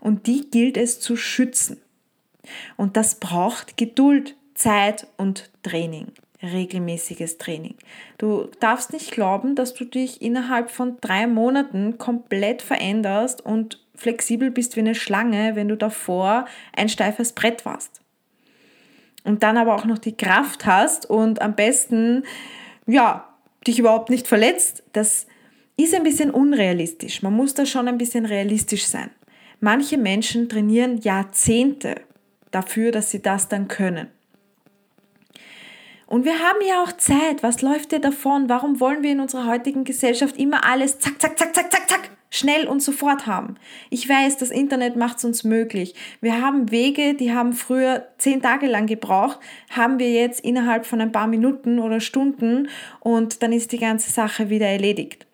und 0.00 0.26
die 0.26 0.50
gilt 0.50 0.76
es 0.76 1.00
zu 1.00 1.16
schützen. 1.16 1.80
Und 2.76 2.96
das 2.96 3.16
braucht 3.16 3.76
Geduld, 3.76 4.36
Zeit 4.54 5.06
und 5.16 5.50
Training, 5.62 6.08
regelmäßiges 6.42 7.38
Training. 7.38 7.76
Du 8.18 8.48
darfst 8.60 8.92
nicht 8.92 9.10
glauben, 9.10 9.54
dass 9.54 9.74
du 9.74 9.84
dich 9.84 10.22
innerhalb 10.22 10.70
von 10.70 10.98
drei 11.00 11.26
Monaten 11.26 11.98
komplett 11.98 12.62
veränderst 12.62 13.44
und 13.44 13.80
flexibel 13.94 14.50
bist 14.50 14.76
wie 14.76 14.80
eine 14.80 14.94
Schlange, 14.94 15.56
wenn 15.56 15.68
du 15.68 15.76
davor 15.76 16.46
ein 16.74 16.88
steifes 16.88 17.32
Brett 17.32 17.64
warst. 17.64 18.00
Und 19.24 19.42
dann 19.42 19.58
aber 19.58 19.74
auch 19.74 19.84
noch 19.84 19.98
die 19.98 20.16
Kraft 20.16 20.64
hast 20.64 21.08
und 21.08 21.42
am 21.42 21.54
besten, 21.54 22.24
ja, 22.86 23.28
dich 23.66 23.78
überhaupt 23.78 24.08
nicht 24.08 24.26
verletzt. 24.26 24.82
Das 24.94 25.26
ist 25.84 25.94
ein 25.94 26.02
bisschen 26.02 26.30
unrealistisch. 26.30 27.22
Man 27.22 27.34
muss 27.34 27.54
da 27.54 27.66
schon 27.66 27.88
ein 27.88 27.98
bisschen 27.98 28.26
realistisch 28.26 28.86
sein. 28.86 29.10
Manche 29.60 29.98
Menschen 29.98 30.48
trainieren 30.48 30.98
Jahrzehnte 30.98 31.96
dafür, 32.50 32.92
dass 32.92 33.10
sie 33.10 33.22
das 33.22 33.48
dann 33.48 33.68
können. 33.68 34.08
Und 36.06 36.24
wir 36.24 36.40
haben 36.40 36.58
ja 36.66 36.82
auch 36.82 36.92
Zeit. 36.92 37.44
Was 37.44 37.62
läuft 37.62 37.92
dir 37.92 38.00
davon? 38.00 38.48
Warum 38.48 38.80
wollen 38.80 39.04
wir 39.04 39.12
in 39.12 39.20
unserer 39.20 39.46
heutigen 39.46 39.84
Gesellschaft 39.84 40.36
immer 40.36 40.64
alles 40.64 40.98
zack, 40.98 41.22
zack, 41.22 41.38
zack, 41.38 41.54
zack, 41.54 41.70
zack, 41.70 41.88
zack, 41.88 42.10
schnell 42.30 42.66
und 42.66 42.82
sofort 42.82 43.28
haben? 43.28 43.54
Ich 43.90 44.08
weiß, 44.08 44.38
das 44.38 44.50
Internet 44.50 44.96
macht 44.96 45.18
es 45.18 45.24
uns 45.24 45.44
möglich. 45.44 45.94
Wir 46.20 46.42
haben 46.42 46.72
Wege, 46.72 47.14
die 47.14 47.32
haben 47.32 47.52
früher 47.52 48.08
zehn 48.18 48.42
Tage 48.42 48.66
lang 48.66 48.86
gebraucht, 48.86 49.38
haben 49.70 50.00
wir 50.00 50.10
jetzt 50.10 50.40
innerhalb 50.40 50.84
von 50.84 51.00
ein 51.00 51.12
paar 51.12 51.28
Minuten 51.28 51.78
oder 51.78 52.00
Stunden 52.00 52.68
und 52.98 53.44
dann 53.44 53.52
ist 53.52 53.70
die 53.70 53.78
ganze 53.78 54.10
Sache 54.10 54.50
wieder 54.50 54.66
erledigt. 54.66 55.26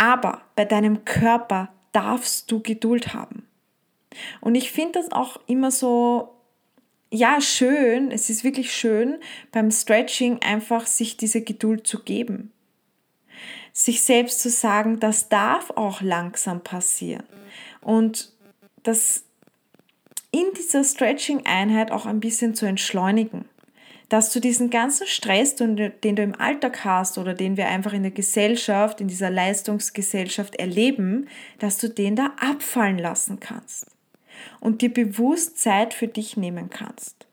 Aber 0.00 0.40
bei 0.56 0.64
deinem 0.64 1.04
Körper 1.04 1.68
darfst 1.92 2.50
du 2.50 2.62
Geduld 2.62 3.12
haben. 3.12 3.46
Und 4.40 4.54
ich 4.54 4.72
finde 4.72 4.92
das 4.98 5.12
auch 5.12 5.38
immer 5.46 5.70
so, 5.70 6.30
ja, 7.10 7.42
schön, 7.42 8.10
es 8.10 8.30
ist 8.30 8.42
wirklich 8.42 8.72
schön, 8.72 9.18
beim 9.52 9.70
Stretching 9.70 10.40
einfach 10.40 10.86
sich 10.86 11.18
diese 11.18 11.42
Geduld 11.42 11.86
zu 11.86 12.02
geben. 12.02 12.50
Sich 13.74 14.02
selbst 14.02 14.40
zu 14.40 14.48
sagen, 14.48 15.00
das 15.00 15.28
darf 15.28 15.68
auch 15.68 16.00
langsam 16.00 16.62
passieren. 16.62 17.26
Und 17.82 18.32
das 18.82 19.24
in 20.30 20.46
dieser 20.56 20.82
Stretching-Einheit 20.82 21.90
auch 21.90 22.06
ein 22.06 22.20
bisschen 22.20 22.54
zu 22.54 22.64
entschleunigen. 22.64 23.49
Dass 24.10 24.32
du 24.32 24.40
diesen 24.40 24.70
ganzen 24.70 25.06
Stress, 25.06 25.54
den 25.54 25.76
du 25.76 26.22
im 26.22 26.38
Alltag 26.38 26.84
hast 26.84 27.16
oder 27.16 27.32
den 27.32 27.56
wir 27.56 27.68
einfach 27.68 27.92
in 27.92 28.02
der 28.02 28.10
Gesellschaft, 28.10 29.00
in 29.00 29.06
dieser 29.08 29.30
Leistungsgesellschaft 29.30 30.56
erleben, 30.56 31.28
dass 31.60 31.78
du 31.78 31.88
den 31.88 32.16
da 32.16 32.32
abfallen 32.38 32.98
lassen 32.98 33.38
kannst 33.40 33.86
und 34.58 34.82
dir 34.82 34.92
bewusst 34.92 35.58
Zeit 35.58 35.94
für 35.94 36.08
dich 36.08 36.36
nehmen 36.36 36.70
kannst. 36.70 37.26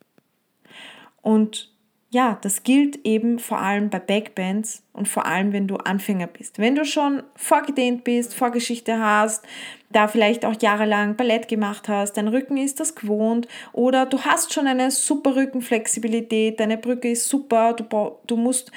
Und 1.24 1.74
ja, 2.10 2.38
das 2.42 2.64
gilt 2.64 3.06
eben 3.06 3.40
vor 3.40 3.60
allem 3.60 3.90
bei 3.90 4.00
Backbands 4.00 4.84
und 4.94 5.08
vor 5.08 5.26
allem, 5.26 5.52
wenn 5.54 5.68
du 5.68 5.76
Anfänger 5.78 6.28
bist. 6.28 6.58
Wenn 6.58 6.76
du 6.76 6.86
schon 6.86 7.24
vorgedehnt 7.36 8.04
bist, 8.04 8.34
Vorgeschichte 8.34 9.00
hast, 9.00 9.44
da 9.90 10.08
vielleicht 10.08 10.46
auch 10.46 10.56
jahrelang 10.62 11.16
Ballett 11.16 11.48
gemacht 11.48 11.88
hast, 11.88 12.14
dein 12.18 12.28
Rücken 12.28 12.58
ist 12.58 12.80
das 12.80 12.96
gewohnt 12.96 13.48
oder 13.72 14.06
du 14.06 14.22
hast 14.22 14.54
schon 14.54 14.68
eine 14.68 14.92
super 14.92 15.36
Rückenflexibilität, 15.36 16.60
deine 16.60 16.78
Brücke 16.78 17.12
ist 17.12 17.28
super, 17.28 17.74
du, 17.74 17.86
du 18.28 18.36
musst, 18.36 18.72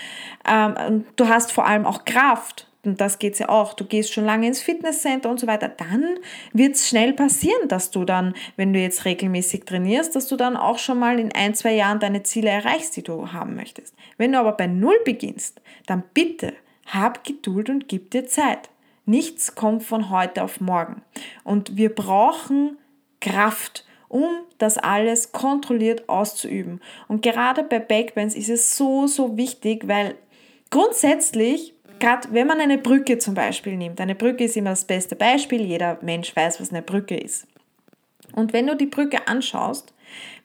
ähm, 0.49 1.05
du 1.17 1.29
hast 1.29 1.53
vor 1.53 1.67
allem 1.67 1.85
auch 1.85 2.05
Kraft 2.05 2.69
und 2.85 3.01
das 3.01 3.19
geht 3.19 3.39
ja 3.39 3.49
auch, 3.49 3.75
du 3.75 3.85
gehst 3.85 4.13
schon 4.13 4.25
lange 4.25 4.47
ins 4.47 4.63
Fitnesscenter 4.63 5.29
und 5.29 5.39
so 5.39 5.47
weiter, 5.47 5.69
dann 5.69 6.19
wird 6.53 6.77
es 6.77 6.89
schnell 6.89 7.13
passieren, 7.13 7.69
dass 7.69 7.91
du 7.91 8.05
dann, 8.05 8.35
wenn 8.57 8.73
du 8.73 8.79
jetzt 8.79 9.05
regelmäßig 9.05 9.65
trainierst, 9.65 10.17
dass 10.17 10.29
du 10.29 10.37
dann 10.37 10.57
auch 10.57 10.79
schon 10.79 10.99
mal 10.99 11.19
in 11.19 11.33
ein, 11.33 11.55
zwei 11.55 11.75
Jahren 11.75 11.99
deine 11.99 12.23
Ziele 12.23 12.49
erreichst, 12.51 12.97
die 12.97 13.03
du 13.03 13.33
haben 13.33 13.55
möchtest. 13.55 13.95
Wenn 14.17 14.33
du 14.33 14.39
aber 14.39 14.53
bei 14.53 14.67
Null 14.67 14.99
beginnst, 15.05 15.61
dann 15.87 16.05
bitte 16.15 16.55
hab 16.87 17.25
Geduld 17.25 17.69
und 17.69 17.89
gib 17.89 18.11
dir 18.11 18.27
Zeit. 18.27 18.71
Nichts 19.11 19.57
kommt 19.57 19.83
von 19.83 20.11
heute 20.11 20.45
auf 20.45 20.61
morgen. 20.61 21.03
Und 21.43 21.77
wir 21.77 21.93
brauchen 21.93 22.79
Kraft, 23.21 23.85
um 24.09 24.25
das 24.59 24.79
alles 24.79 25.33
kontrolliert 25.33 26.09
auszuüben. 26.09 26.81
Und 27.09 27.23
gerade 27.23 27.65
bei 27.65 27.81
Backbands 27.81 28.37
ist 28.37 28.49
es 28.49 28.77
so, 28.77 29.09
so 29.09 29.37
wichtig, 29.37 29.89
weil 29.89 30.15
grundsätzlich 30.71 31.75
gerade 31.99 32.29
wenn 32.31 32.47
man 32.47 32.61
eine 32.61 32.79
Brücke 32.79 33.19
zum 33.19 33.35
Beispiel 33.35 33.77
nimmt, 33.77 34.01
eine 34.01 34.15
Brücke 34.15 34.45
ist 34.45 34.57
immer 34.57 34.71
das 34.71 34.85
beste 34.85 35.17
Beispiel, 35.17 35.61
jeder 35.63 35.99
Mensch 36.03 36.35
weiß, 36.37 36.61
was 36.61 36.71
eine 36.71 36.83
Brücke 36.83 37.17
ist. 37.17 37.49
Und 38.37 38.53
wenn 38.53 38.69
du 38.69 38.77
die 38.77 38.87
Brücke 38.87 39.27
anschaust, 39.27 39.93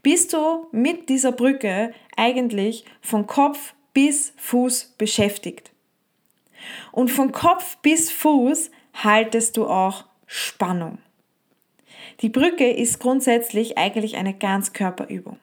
bist 0.02 0.34
du 0.34 0.66
mit 0.72 1.08
dieser 1.08 1.32
Brücke 1.34 1.94
eigentlich 2.18 2.84
von 3.00 3.28
Kopf 3.28 3.76
bis 3.94 4.34
Fuß 4.38 4.96
beschäftigt. 4.98 5.72
Und 6.92 7.12
von 7.12 7.32
Kopf 7.32 7.78
bis 7.78 8.12
Fuß 8.12 8.72
haltest 8.94 9.58
du 9.58 9.68
auch 9.68 10.06
Spannung. 10.26 11.00
Die 12.22 12.30
Brücke 12.30 12.70
ist 12.72 13.00
grundsätzlich 13.00 13.78
eigentlich 13.78 14.16
eine 14.16 14.34
Ganzkörperübung. 14.34 15.38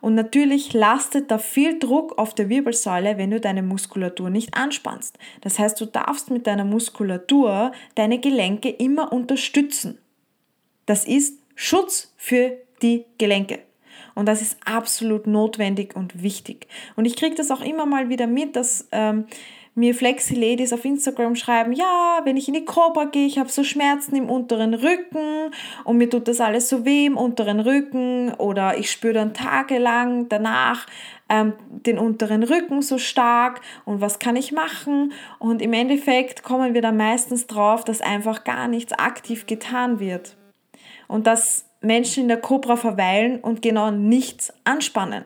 Und 0.00 0.14
natürlich 0.14 0.72
lastet 0.72 1.30
da 1.30 1.38
viel 1.38 1.78
Druck 1.78 2.18
auf 2.18 2.34
der 2.34 2.48
Wirbelsäule, 2.48 3.18
wenn 3.18 3.30
du 3.30 3.40
deine 3.40 3.62
Muskulatur 3.62 4.30
nicht 4.30 4.54
anspannst. 4.54 5.18
Das 5.42 5.58
heißt, 5.58 5.80
du 5.80 5.86
darfst 5.86 6.30
mit 6.30 6.46
deiner 6.46 6.64
Muskulatur 6.64 7.72
deine 7.94 8.18
Gelenke 8.18 8.70
immer 8.70 9.12
unterstützen. 9.12 9.98
Das 10.86 11.04
ist 11.04 11.38
Schutz 11.54 12.14
für 12.16 12.56
die 12.82 13.04
Gelenke. 13.18 13.60
Und 14.14 14.26
das 14.26 14.42
ist 14.42 14.58
absolut 14.64 15.26
notwendig 15.26 15.94
und 15.94 16.22
wichtig. 16.22 16.66
Und 16.96 17.04
ich 17.04 17.16
kriege 17.16 17.34
das 17.34 17.50
auch 17.50 17.60
immer 17.60 17.86
mal 17.86 18.08
wieder 18.08 18.26
mit, 18.26 18.56
dass 18.56 18.88
ähm, 18.92 19.26
mir 19.74 19.94
Flexi-Ladies 19.94 20.72
auf 20.72 20.84
Instagram 20.84 21.36
schreiben, 21.36 21.72
ja, 21.72 22.20
wenn 22.24 22.36
ich 22.36 22.48
in 22.48 22.54
die 22.54 22.64
Cobra 22.64 23.04
gehe, 23.04 23.26
ich 23.26 23.38
habe 23.38 23.48
so 23.48 23.64
Schmerzen 23.64 24.16
im 24.16 24.28
unteren 24.28 24.74
Rücken 24.74 25.52
und 25.84 25.96
mir 25.96 26.10
tut 26.10 26.28
das 26.28 26.40
alles 26.40 26.68
so 26.68 26.84
weh 26.84 27.06
im 27.06 27.16
unteren 27.16 27.60
Rücken 27.60 28.34
oder 28.34 28.78
ich 28.78 28.90
spüre 28.90 29.14
dann 29.14 29.34
tagelang 29.34 30.28
danach 30.28 30.86
ähm, 31.28 31.54
den 31.68 31.98
unteren 31.98 32.42
Rücken 32.42 32.82
so 32.82 32.98
stark 32.98 33.60
und 33.84 34.00
was 34.00 34.18
kann 34.18 34.36
ich 34.36 34.52
machen? 34.52 35.12
Und 35.38 35.62
im 35.62 35.72
Endeffekt 35.72 36.42
kommen 36.42 36.74
wir 36.74 36.82
dann 36.82 36.96
meistens 36.96 37.46
drauf, 37.46 37.84
dass 37.84 38.00
einfach 38.00 38.44
gar 38.44 38.68
nichts 38.68 38.92
aktiv 38.92 39.46
getan 39.46 40.00
wird 40.00 40.36
und 41.06 41.26
dass 41.26 41.66
Menschen 41.80 42.24
in 42.24 42.28
der 42.28 42.40
Cobra 42.40 42.76
verweilen 42.76 43.40
und 43.40 43.62
genau 43.62 43.90
nichts 43.90 44.52
anspannen. 44.64 45.24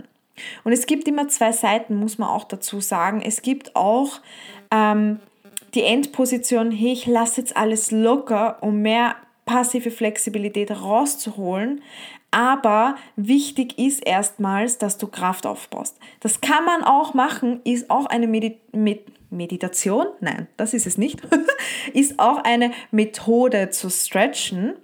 Und 0.65 0.73
es 0.73 0.87
gibt 0.87 1.07
immer 1.09 1.29
zwei 1.29 1.53
Seiten, 1.53 1.97
muss 1.97 2.19
man 2.19 2.29
auch 2.29 2.45
dazu 2.45 2.81
sagen. 2.81 3.23
Es 3.23 3.43
gibt 3.43 3.77
auch 3.77 4.21
ähm, 4.71 5.21
die 5.75 5.83
Endposition, 5.83 6.71
hey, 6.71 6.93
ich 6.93 7.07
lasse 7.07 7.41
jetzt 7.41 7.57
alles 7.57 7.91
locker, 7.91 8.59
um 8.61 8.81
mehr 8.83 9.17
passive 9.47 9.91
Flexibilität 9.91 10.71
rauszuholen. 10.71 11.83
Aber 12.31 12.97
wichtig 13.17 13.79
ist 13.79 14.05
erstmals, 14.05 14.79
dass 14.79 14.99
du 14.99 15.07
Kraft 15.07 15.47
aufbaust. 15.47 15.99
Das 16.21 16.41
kann 16.41 16.65
man 16.65 16.83
auch 16.83 17.15
machen, 17.15 17.61
ist 17.65 17.91
auch 17.91 18.07
eine 18.07 18.27
Medi 18.27 18.59
Med 18.73 19.01
Meditation, 19.31 20.07
nein, 20.21 20.47
das 20.57 20.75
ist 20.75 20.87
es 20.87 20.97
nicht, 20.97 21.21
ist 21.93 22.21
auch 22.21 22.39
eine 22.45 22.71
Methode 22.93 23.71
zu 23.71 23.91
stretchen. 23.91 24.75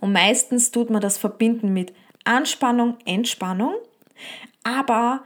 Und 0.00 0.12
meistens 0.12 0.70
tut 0.70 0.88
man 0.88 1.02
das 1.02 1.18
verbinden 1.18 1.74
mit 1.74 1.92
Anspannung, 2.24 2.96
Entspannung. 3.04 3.74
Aber 4.64 5.22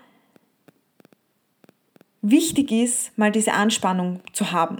wichtig 2.23 2.71
ist, 2.73 3.17
mal 3.19 3.33
diese 3.33 3.53
Anspannung 3.53 4.21
zu 4.33 4.53
haben, 4.53 4.79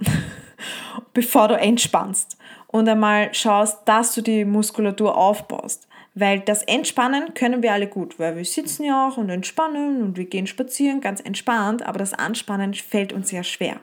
bevor 1.13 1.47
du 1.47 1.55
entspannst 1.55 2.37
und 2.67 2.89
einmal 2.89 3.33
schaust, 3.33 3.79
dass 3.85 4.15
du 4.15 4.21
die 4.21 4.45
Muskulatur 4.45 5.15
aufbaust. 5.15 5.87
Weil 6.15 6.41
das 6.41 6.61
Entspannen 6.63 7.33
können 7.33 7.63
wir 7.63 7.73
alle 7.73 7.87
gut, 7.87 8.19
weil 8.19 8.35
wir 8.35 8.45
sitzen 8.45 8.83
ja 8.83 9.07
auch 9.07 9.17
und 9.17 9.29
entspannen 9.29 10.03
und 10.03 10.15
wir 10.15 10.25
gehen 10.25 10.45
spazieren, 10.45 11.01
ganz 11.01 11.19
entspannt, 11.19 11.83
aber 11.83 11.97
das 11.97 12.13
Anspannen 12.13 12.75
fällt 12.75 13.13
uns 13.13 13.29
sehr 13.29 13.43
schwer. 13.43 13.79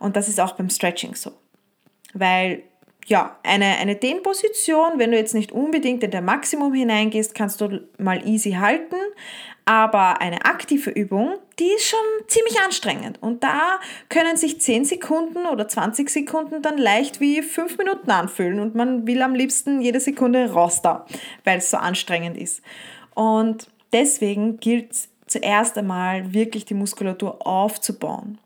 Und 0.00 0.16
das 0.16 0.28
ist 0.28 0.40
auch 0.40 0.52
beim 0.52 0.70
Stretching 0.70 1.14
so. 1.14 1.32
Weil 2.14 2.64
ja, 3.06 3.36
eine, 3.42 3.78
eine 3.78 3.96
Dehnposition, 3.96 4.98
wenn 4.98 5.10
du 5.10 5.16
jetzt 5.16 5.34
nicht 5.34 5.52
unbedingt 5.52 6.02
in 6.04 6.10
der 6.10 6.22
Maximum 6.22 6.74
hineingehst, 6.74 7.34
kannst 7.34 7.60
du 7.60 7.88
mal 7.98 8.26
easy 8.26 8.52
halten, 8.52 8.96
aber 9.64 10.20
eine 10.20 10.44
aktive 10.44 10.90
Übung, 10.90 11.38
die 11.58 11.70
ist 11.76 11.88
schon 11.88 11.98
ziemlich 12.26 12.60
anstrengend. 12.60 13.22
Und 13.22 13.44
da 13.44 13.78
können 14.08 14.36
sich 14.36 14.60
10 14.60 14.84
Sekunden 14.84 15.46
oder 15.46 15.68
20 15.68 16.08
Sekunden 16.10 16.62
dann 16.62 16.78
leicht 16.78 17.20
wie 17.20 17.42
5 17.42 17.78
Minuten 17.78 18.10
anfühlen. 18.10 18.60
Und 18.60 18.74
man 18.74 19.06
will 19.06 19.22
am 19.22 19.34
liebsten 19.34 19.80
jede 19.80 20.00
Sekunde 20.00 20.50
da, 20.82 21.06
weil 21.44 21.58
es 21.58 21.70
so 21.70 21.76
anstrengend 21.76 22.36
ist. 22.36 22.62
Und 23.14 23.68
deswegen 23.92 24.58
gilt 24.58 24.92
es 24.92 25.08
zuerst 25.26 25.78
einmal 25.78 26.32
wirklich 26.32 26.64
die 26.64 26.74
Muskulatur 26.74 27.46
aufzubauen 27.46 28.38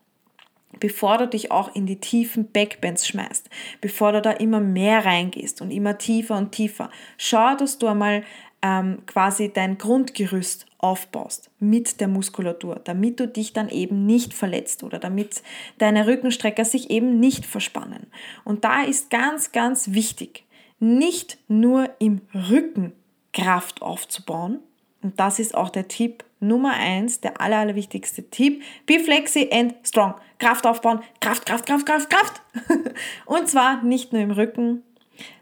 bevor 0.80 1.18
du 1.18 1.28
dich 1.28 1.50
auch 1.50 1.75
in 1.75 1.87
die 1.87 2.00
tiefen 2.00 2.50
Backbends 2.50 3.06
schmeißt, 3.06 3.49
bevor 3.80 4.12
du 4.12 4.21
da 4.21 4.33
immer 4.33 4.61
mehr 4.61 5.04
reingehst 5.04 5.61
und 5.61 5.71
immer 5.71 5.99
tiefer 5.99 6.37
und 6.37 6.52
tiefer. 6.52 6.90
Schau, 7.16 7.54
dass 7.56 7.78
du 7.78 7.87
einmal 7.87 8.25
ähm, 8.62 9.02
quasi 9.06 9.52
dein 9.52 9.78
Grundgerüst 9.78 10.66
aufbaust 10.85 11.50
mit 11.59 12.00
der 12.00 12.09
Muskulatur, 12.09 12.81
damit 12.85 13.19
du 13.19 13.26
dich 13.26 13.53
dann 13.53 13.69
eben 13.69 14.07
nicht 14.07 14.35
verletzt 14.35 14.85
oder 14.85 14.99
damit 14.99 15.43
deine 15.79 16.07
Rückenstrecker 16.07 16.64
sich 16.64 16.91
eben 16.91 17.19
nicht 17.19 17.47
verspannen. 17.47 18.07
Und 18.45 18.64
da 18.64 18.83
ist 18.83 19.11
ganz, 19.11 19.53
ganz 19.53 19.93
wichtig, 19.93 20.45
nicht 20.79 21.38
nur 21.49 21.91
im 21.99 22.21
Rücken 22.35 22.93
Kraft 23.33 23.83
aufzubauen. 23.83 24.61
Und 25.03 25.19
das 25.19 25.38
ist 25.38 25.55
auch 25.55 25.71
der 25.71 25.88
Tipp 25.88 26.25
Nummer 26.41 26.75
eins, 26.75 27.21
der 27.21 27.41
aller, 27.41 27.59
allerwichtigste 27.59 28.29
Tipp. 28.29 28.62
Be 28.87 29.00
flexi 29.00 29.49
and 29.50 29.75
strong. 29.83 30.14
Kraft 30.38 30.67
aufbauen. 30.67 31.00
Kraft, 31.21 31.47
Kraft, 31.47 31.67
Kraft, 31.67 31.87
Kraft, 31.87 32.11
Kraft. 32.11 32.43
Und 33.26 33.49
zwar 33.49 33.83
nicht 33.83 34.12
nur 34.12 34.21
im 34.21 34.31
Rücken, 34.31 34.83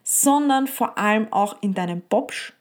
sondern 0.05 0.69
vor 0.69 0.99
allem 0.99 1.33
auch 1.33 1.61
in 1.61 1.75
deinem 1.75 2.01
Bobsch, 2.01 2.53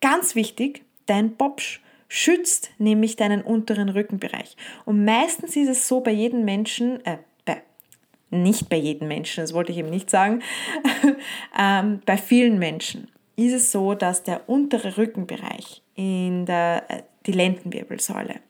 Ganz 0.00 0.34
wichtig, 0.34 0.82
dein 1.06 1.36
Bobsch 1.36 1.82
schützt 2.10 2.72
nämlich 2.78 3.14
deinen 3.14 3.40
unteren 3.40 3.88
Rückenbereich. 3.88 4.56
Und 4.84 5.04
meistens 5.04 5.56
ist 5.56 5.68
es 5.68 5.88
so 5.88 6.00
bei 6.00 6.10
jedem 6.10 6.44
Menschen, 6.44 7.04
äh, 7.06 7.18
bei, 7.44 7.62
nicht 8.30 8.68
bei 8.68 8.76
jedem 8.76 9.08
Menschen, 9.08 9.42
das 9.42 9.54
wollte 9.54 9.70
ich 9.70 9.78
eben 9.78 9.90
nicht 9.90 10.10
sagen, 10.10 10.42
ähm, 11.58 12.02
bei 12.04 12.18
vielen 12.18 12.58
Menschen 12.58 13.08
ist 13.36 13.52
es 13.52 13.72
so, 13.72 13.94
dass 13.94 14.24
der 14.24 14.48
untere 14.48 14.98
Rückenbereich 14.98 15.82
in 15.94 16.46
der, 16.46 16.84
äh, 16.88 17.02
die 17.26 17.32
Lendenwirbelsäule, 17.32 18.40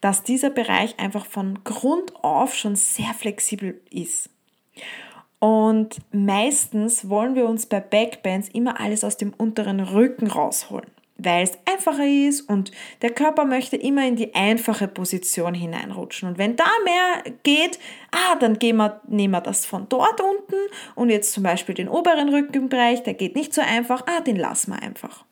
dass 0.00 0.22
dieser 0.22 0.50
Bereich 0.50 0.98
einfach 0.98 1.26
von 1.26 1.62
Grund 1.62 2.16
auf 2.24 2.54
schon 2.54 2.74
sehr 2.74 3.12
flexibel 3.12 3.80
ist. 3.90 4.30
Und 5.40 5.98
meistens 6.10 7.10
wollen 7.10 7.34
wir 7.34 7.46
uns 7.46 7.66
bei 7.66 7.80
Backbands 7.80 8.48
immer 8.48 8.80
alles 8.80 9.04
aus 9.04 9.18
dem 9.18 9.34
unteren 9.34 9.80
Rücken 9.80 10.26
rausholen, 10.26 10.90
weil 11.18 11.44
es 11.44 11.58
einfacher 11.74 12.06
ist 12.06 12.42
und 12.42 12.72
der 13.02 13.10
Körper 13.10 13.44
möchte 13.44 13.76
immer 13.76 14.06
in 14.06 14.16
die 14.16 14.34
einfache 14.34 14.88
Position 14.88 15.54
hineinrutschen. 15.54 16.28
Und 16.28 16.38
wenn 16.38 16.56
da 16.56 16.66
mehr 16.84 17.32
geht, 17.42 17.78
ah, 18.10 18.36
dann 18.36 18.58
gehen 18.58 18.76
wir, 18.76 19.00
nehmen 19.08 19.32
wir 19.32 19.40
das 19.40 19.66
von 19.66 19.86
dort 19.88 20.20
unten 20.20 20.60
und 20.94 21.10
jetzt 21.10 21.32
zum 21.32 21.42
Beispiel 21.42 21.74
den 21.74 21.88
oberen 21.88 22.28
Rückenbereich, 22.28 23.02
der 23.02 23.14
geht 23.14 23.36
nicht 23.36 23.54
so 23.54 23.60
einfach, 23.60 24.04
ah, 24.06 24.20
den 24.20 24.36
lassen 24.36 24.72
wir 24.72 24.82
einfach. 24.82 25.24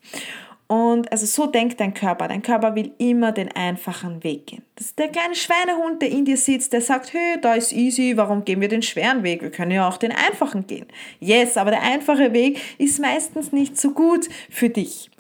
Und 0.73 1.13
also 1.13 1.27
so 1.27 1.49
denkt 1.49 1.81
dein 1.81 1.93
Körper. 1.93 2.29
Dein 2.29 2.41
Körper 2.41 2.75
will 2.75 2.93
immer 2.97 3.33
den 3.33 3.55
einfachen 3.55 4.25
Weg 4.25 4.47
gehen. 4.47 4.63
Das 4.77 4.87
ist 4.87 4.99
der 4.99 5.09
kleine 5.09 5.35
Schweinehund, 5.35 6.01
der 6.01 6.09
in 6.09 6.25
dir 6.25 6.39
sitzt, 6.39 6.73
der 6.73 6.81
sagt, 6.81 7.13
hey, 7.13 7.39
da 7.43 7.53
ist 7.53 7.73
easy, 7.73 8.17
warum 8.17 8.47
gehen 8.47 8.63
wir 8.63 8.69
den 8.69 8.81
schweren 8.81 9.23
Weg? 9.23 9.43
Wir 9.43 9.51
können 9.51 9.71
ja 9.71 9.87
auch 9.87 9.99
den 9.99 10.13
einfachen 10.13 10.67
gehen. 10.67 10.87
Yes, 11.21 11.59
aber 11.59 11.73
der 11.73 11.83
einfache 11.83 12.33
Weg 12.33 12.59
ist 12.79 13.01
meistens 13.01 13.53
nicht 13.53 13.79
so 13.79 13.91
gut 13.91 14.31
für 14.49 14.71
dich. 14.71 15.11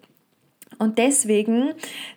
Und 0.82 0.98
deswegen 0.98 1.74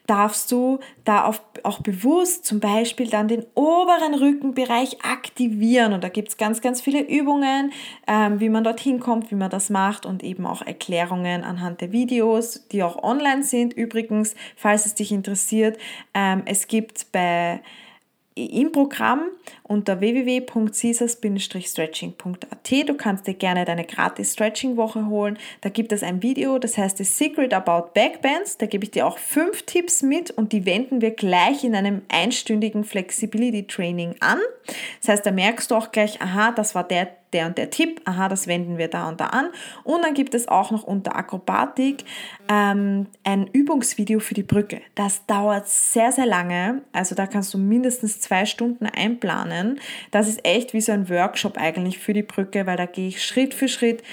darfst 0.08 0.52
du 0.52 0.80
da 1.04 1.32
auch 1.62 1.82
bewusst 1.82 2.46
zum 2.46 2.60
Beispiel 2.60 3.08
dann 3.08 3.28
den 3.28 3.46
oberen 3.54 4.16
Rückenbereich 4.16 5.04
aktivieren. 5.04 5.94
Und 5.94 6.04
da 6.04 6.10
gibt 6.10 6.30
es 6.30 6.38
ganz, 6.38 6.62
ganz 6.62 6.82
viele 6.82 7.02
Übungen, 7.02 7.72
ähm, 8.08 8.40
wie 8.40 8.50
man 8.50 8.64
dorthin 8.64 9.00
kommt, 9.00 9.30
wie 9.30 9.36
man 9.36 9.52
das 9.52 9.70
macht 9.70 10.08
und 10.08 10.24
eben 10.24 10.48
auch 10.48 10.64
Erklärungen 10.64 11.44
anhand 11.44 11.80
der 11.82 11.92
Videos, 11.92 12.68
die 12.70 12.82
auch 12.82 13.04
online 13.04 13.44
sind. 13.44 13.72
Übrigens, 13.74 14.34
falls 14.56 14.88
es 14.88 14.96
dich 14.96 15.12
interessiert, 15.12 15.78
ähm, 16.16 16.42
es 16.46 16.68
gibt 16.68 17.12
bei 17.12 17.62
im 18.34 18.72
Programm 18.72 19.22
unter 19.68 20.00
www.caesars-stretching.at. 20.00 22.72
Du 22.88 22.94
kannst 22.94 23.28
dir 23.28 23.34
gerne 23.34 23.66
deine 23.66 23.84
gratis 23.84 24.32
Stretching-Woche 24.34 25.08
holen. 25.08 25.40
Da 25.62 25.70
gibt 25.70 25.92
es 25.92 26.04
ein 26.04 26.22
Video, 26.22 26.60
das 26.60 26.78
heißt 26.78 26.98
The 26.98 27.04
Secret 27.04 27.52
About 27.54 27.94
Backbands. 27.94 28.58
Da 28.58 28.68
gebe 28.68 28.84
ich 28.84 28.92
dir 28.92 29.08
auch 29.08 29.18
fünf 29.18 29.64
Tipps 29.64 30.04
mit 30.04 30.32
und 30.32 30.54
die 30.54 30.66
wenden 30.66 31.02
wir 31.02 31.12
gleich 31.12 31.64
in 31.64 31.76
einem 31.76 32.04
einstündigen 32.10 32.84
Flexibility 32.84 33.66
Training 33.66 34.16
an. 34.20 34.40
Das 35.02 35.10
heißt, 35.10 35.26
da 35.26 35.32
merkst 35.32 35.72
du 35.72 35.76
auch 35.76 35.92
gleich, 35.92 36.22
aha, 36.22 36.52
das 36.52 36.76
war 36.76 36.84
der 36.84 37.08
der 37.36 37.48
und 37.48 37.58
der 37.58 37.70
Tipp, 37.70 38.02
aha, 38.06 38.30
das 38.30 38.48
wenden 38.48 38.78
wir 38.78 38.88
da 38.88 39.10
und 39.10 39.20
da 39.20 39.28
an. 39.28 39.50
Und 39.84 40.04
dann 40.04 40.14
gibt 40.14 40.34
es 40.34 40.48
auch 40.48 40.72
noch 40.72 40.84
unter 40.84 41.18
Akrobatik 41.18 42.06
ähm, 42.50 43.08
ein 43.26 43.48
Übungsvideo 43.48 44.20
für 44.20 44.34
die 44.34 44.44
Brücke. 44.44 44.82
Das 44.96 45.26
dauert 45.26 45.68
sehr, 45.68 46.14
sehr 46.14 46.26
lange. 46.26 46.82
Also 46.94 47.14
da 47.14 47.28
kannst 47.28 47.54
du 47.54 47.58
mindestens 47.58 48.22
zwei 48.22 48.46
Stunden 48.46 48.86
einplanen. 48.86 49.55
Das 50.12 50.28
ist 50.28 50.46
echt 50.46 50.74
wie 50.74 50.82
so 50.82 50.92
ein 50.92 51.10
Workshop 51.10 51.58
eigentlich 51.58 52.00
für 52.00 52.14
die 52.14 52.24
Brücke, 52.24 52.66
weil 52.66 52.78
da 52.78 52.86
gehe 52.86 53.08
ich 53.08 53.24
Schritt 53.24 53.54
für 53.54 53.68
Schritt 53.68 54.04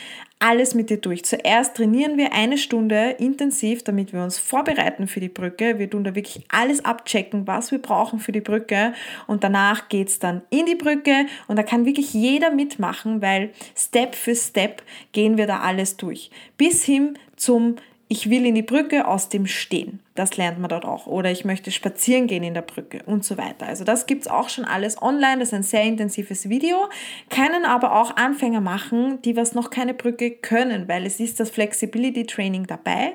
alles 0.42 0.74
mit 0.74 0.90
dir 0.90 0.96
durch. 0.96 1.24
Zuerst 1.24 1.76
trainieren 1.76 2.18
wir 2.18 2.32
eine 2.32 2.58
Stunde 2.58 3.10
intensiv, 3.20 3.84
damit 3.84 4.12
wir 4.12 4.24
uns 4.24 4.38
vorbereiten 4.38 5.06
für 5.06 5.20
die 5.20 5.28
Brücke. 5.28 5.78
Wir 5.78 5.88
tun 5.88 6.02
da 6.02 6.16
wirklich 6.16 6.44
alles 6.48 6.84
abchecken, 6.84 7.46
was 7.46 7.70
wir 7.70 7.80
brauchen 7.80 8.18
für 8.18 8.32
die 8.32 8.40
Brücke. 8.40 8.92
Und 9.28 9.44
danach 9.44 9.88
geht 9.88 10.08
es 10.08 10.18
dann 10.18 10.42
in 10.50 10.66
die 10.66 10.74
Brücke 10.74 11.26
und 11.46 11.56
da 11.56 11.62
kann 11.62 11.86
wirklich 11.86 12.12
jeder 12.12 12.50
mitmachen, 12.50 13.22
weil 13.22 13.50
Step 13.76 14.16
für 14.16 14.34
Step 14.34 14.82
gehen 15.12 15.36
wir 15.38 15.46
da 15.46 15.60
alles 15.60 15.96
durch. 15.96 16.32
Bis 16.56 16.84
hin 16.84 17.18
zum 17.36 17.76
ich 18.12 18.28
will 18.28 18.44
in 18.44 18.54
die 18.54 18.62
Brücke 18.62 19.08
aus 19.08 19.30
dem 19.30 19.46
Stehen. 19.46 20.00
Das 20.14 20.36
lernt 20.36 20.58
man 20.58 20.68
dort 20.68 20.84
auch. 20.84 21.06
Oder 21.06 21.30
ich 21.30 21.46
möchte 21.46 21.70
spazieren 21.70 22.26
gehen 22.26 22.42
in 22.42 22.52
der 22.52 22.60
Brücke 22.60 23.00
und 23.06 23.24
so 23.24 23.38
weiter. 23.38 23.66
Also 23.66 23.84
das 23.84 24.04
gibt 24.04 24.26
es 24.26 24.28
auch 24.28 24.50
schon 24.50 24.66
alles 24.66 25.00
online. 25.00 25.38
Das 25.38 25.48
ist 25.48 25.54
ein 25.54 25.62
sehr 25.62 25.84
intensives 25.84 26.50
Video. 26.50 26.90
Können 27.30 27.64
aber 27.64 27.98
auch 27.98 28.14
Anfänger 28.18 28.60
machen, 28.60 29.22
die 29.22 29.34
was 29.34 29.54
noch 29.54 29.70
keine 29.70 29.94
Brücke 29.94 30.30
können, 30.30 30.88
weil 30.88 31.06
es 31.06 31.20
ist 31.20 31.40
das 31.40 31.48
Flexibility 31.48 32.26
Training 32.26 32.66
dabei. 32.66 33.14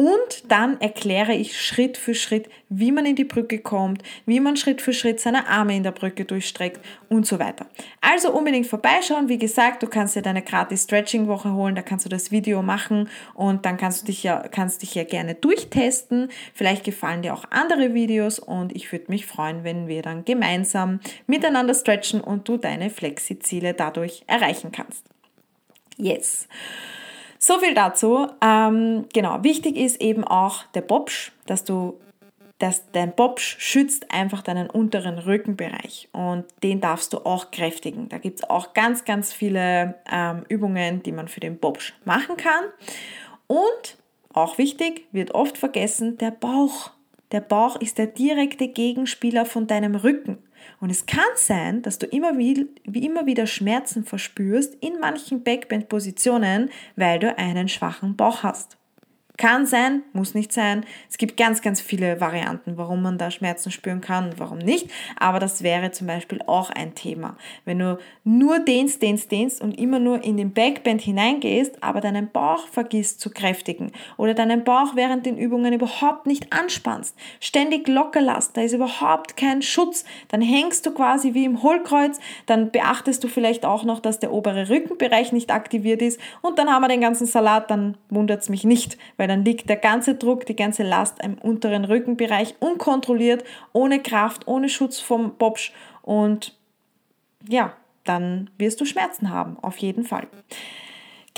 Und 0.00 0.50
dann 0.50 0.80
erkläre 0.80 1.34
ich 1.34 1.60
Schritt 1.60 1.98
für 1.98 2.14
Schritt, 2.14 2.48
wie 2.70 2.90
man 2.90 3.04
in 3.04 3.16
die 3.16 3.24
Brücke 3.24 3.58
kommt, 3.58 4.02
wie 4.24 4.40
man 4.40 4.56
Schritt 4.56 4.80
für 4.80 4.94
Schritt 4.94 5.20
seine 5.20 5.46
Arme 5.46 5.76
in 5.76 5.82
der 5.82 5.90
Brücke 5.90 6.24
durchstreckt 6.24 6.80
und 7.10 7.26
so 7.26 7.38
weiter. 7.38 7.66
Also 8.00 8.32
unbedingt 8.32 8.66
vorbeischauen. 8.66 9.28
Wie 9.28 9.36
gesagt, 9.36 9.82
du 9.82 9.88
kannst 9.88 10.16
dir 10.16 10.22
deine 10.22 10.40
gratis 10.40 10.84
Stretching-Woche 10.84 11.52
holen, 11.52 11.74
da 11.74 11.82
kannst 11.82 12.06
du 12.06 12.08
das 12.08 12.30
Video 12.30 12.62
machen 12.62 13.10
und 13.34 13.66
dann 13.66 13.76
kannst 13.76 14.00
du 14.00 14.06
dich 14.06 14.22
ja, 14.22 14.48
kannst 14.48 14.80
dich 14.80 14.94
ja 14.94 15.04
gerne 15.04 15.34
durchtesten. 15.34 16.30
Vielleicht 16.54 16.84
gefallen 16.84 17.20
dir 17.20 17.34
auch 17.34 17.44
andere 17.50 17.92
Videos 17.92 18.38
und 18.38 18.74
ich 18.74 18.90
würde 18.92 19.04
mich 19.08 19.26
freuen, 19.26 19.64
wenn 19.64 19.86
wir 19.86 20.00
dann 20.00 20.24
gemeinsam 20.24 21.00
miteinander 21.26 21.74
stretchen 21.74 22.22
und 22.22 22.48
du 22.48 22.56
deine 22.56 22.88
Flexi-Ziele 22.88 23.74
dadurch 23.74 24.24
erreichen 24.26 24.72
kannst. 24.72 25.04
Yes. 25.98 26.48
So 27.42 27.58
viel 27.58 27.74
dazu. 27.74 28.28
Ähm, 28.42 29.06
genau, 29.14 29.42
wichtig 29.42 29.76
ist 29.76 30.00
eben 30.00 30.24
auch 30.24 30.64
der 30.74 30.82
Bobsch, 30.82 31.32
dass 31.46 31.64
du 31.64 31.98
dass 32.58 32.90
dein 32.92 33.14
Bobsch 33.14 33.56
schützt 33.58 34.12
einfach 34.12 34.42
deinen 34.42 34.68
unteren 34.68 35.18
Rückenbereich 35.18 36.10
und 36.12 36.44
den 36.62 36.82
darfst 36.82 37.14
du 37.14 37.24
auch 37.24 37.50
kräftigen. 37.50 38.10
Da 38.10 38.18
gibt 38.18 38.40
es 38.40 38.50
auch 38.50 38.74
ganz, 38.74 39.06
ganz 39.06 39.32
viele 39.32 39.94
ähm, 40.12 40.44
Übungen, 40.50 41.02
die 41.02 41.12
man 41.12 41.28
für 41.28 41.40
den 41.40 41.56
Bobsch 41.56 41.94
machen 42.04 42.36
kann. 42.36 42.64
Und 43.46 43.96
auch 44.34 44.58
wichtig, 44.58 45.06
wird 45.10 45.34
oft 45.34 45.56
vergessen, 45.56 46.18
der 46.18 46.32
Bauch. 46.32 46.90
Der 47.32 47.40
Bauch 47.40 47.76
ist 47.80 47.96
der 47.96 48.08
direkte 48.08 48.68
Gegenspieler 48.68 49.46
von 49.46 49.66
deinem 49.66 49.94
Rücken. 49.94 50.36
Und 50.80 50.90
es 50.90 51.06
kann 51.06 51.24
sein, 51.36 51.82
dass 51.82 51.98
du 51.98 52.06
immer 52.06 52.38
wie, 52.38 52.68
wie 52.84 53.04
immer 53.04 53.26
wieder 53.26 53.46
Schmerzen 53.46 54.04
verspürst 54.04 54.76
in 54.80 54.98
manchen 55.00 55.42
Backbend-Positionen, 55.42 56.70
weil 56.96 57.18
du 57.18 57.36
einen 57.38 57.68
schwachen 57.68 58.16
Bauch 58.16 58.42
hast. 58.42 58.79
Kann 59.40 59.64
sein, 59.64 60.02
muss 60.12 60.34
nicht 60.34 60.52
sein. 60.52 60.84
Es 61.08 61.16
gibt 61.16 61.38
ganz, 61.38 61.62
ganz 61.62 61.80
viele 61.80 62.20
Varianten, 62.20 62.76
warum 62.76 63.00
man 63.00 63.16
da 63.16 63.30
Schmerzen 63.30 63.70
spüren 63.70 64.02
kann 64.02 64.26
und 64.26 64.38
warum 64.38 64.58
nicht. 64.58 64.90
Aber 65.18 65.38
das 65.38 65.62
wäre 65.62 65.92
zum 65.92 66.06
Beispiel 66.06 66.42
auch 66.46 66.68
ein 66.68 66.94
Thema. 66.94 67.38
Wenn 67.64 67.78
du 67.78 67.98
nur 68.22 68.58
dehnst, 68.58 69.00
dehnst, 69.00 69.32
dehnst 69.32 69.62
und 69.62 69.78
immer 69.78 69.98
nur 69.98 70.22
in 70.22 70.36
den 70.36 70.52
Backbend 70.52 71.00
hineingehst, 71.00 71.82
aber 71.82 72.02
deinen 72.02 72.30
Bauch 72.30 72.68
vergisst 72.68 73.22
zu 73.22 73.30
kräftigen 73.30 73.92
oder 74.18 74.34
deinen 74.34 74.62
Bauch 74.62 74.94
während 74.94 75.24
den 75.24 75.38
Übungen 75.38 75.72
überhaupt 75.72 76.26
nicht 76.26 76.52
anspannst, 76.52 77.16
ständig 77.40 77.88
locker 77.88 78.20
lässt, 78.20 78.58
da 78.58 78.60
ist 78.60 78.74
überhaupt 78.74 79.38
kein 79.38 79.62
Schutz, 79.62 80.04
dann 80.28 80.42
hängst 80.42 80.84
du 80.84 80.90
quasi 80.90 81.32
wie 81.32 81.46
im 81.46 81.62
Hohlkreuz, 81.62 82.20
dann 82.44 82.70
beachtest 82.72 83.24
du 83.24 83.28
vielleicht 83.28 83.64
auch 83.64 83.84
noch, 83.84 84.00
dass 84.00 84.18
der 84.18 84.34
obere 84.34 84.68
Rückenbereich 84.68 85.32
nicht 85.32 85.50
aktiviert 85.50 86.02
ist 86.02 86.20
und 86.42 86.58
dann 86.58 86.68
haben 86.68 86.82
wir 86.82 86.88
den 86.88 87.00
ganzen 87.00 87.26
Salat, 87.26 87.70
dann 87.70 87.96
wundert 88.10 88.42
es 88.42 88.50
mich 88.50 88.64
nicht, 88.64 88.98
weil 89.16 89.29
dann 89.30 89.44
liegt 89.44 89.68
der 89.68 89.76
ganze 89.76 90.16
Druck, 90.16 90.44
die 90.44 90.56
ganze 90.56 90.82
Last 90.82 91.22
im 91.22 91.38
unteren 91.38 91.84
Rückenbereich 91.84 92.56
unkontrolliert, 92.60 93.44
ohne 93.72 94.02
Kraft, 94.02 94.46
ohne 94.46 94.68
Schutz 94.68 95.00
vom 95.00 95.36
Bobsch 95.36 95.72
und 96.02 96.56
ja, 97.48 97.72
dann 98.04 98.50
wirst 98.58 98.80
du 98.80 98.84
Schmerzen 98.84 99.30
haben, 99.30 99.56
auf 99.62 99.78
jeden 99.78 100.04
Fall. 100.04 100.26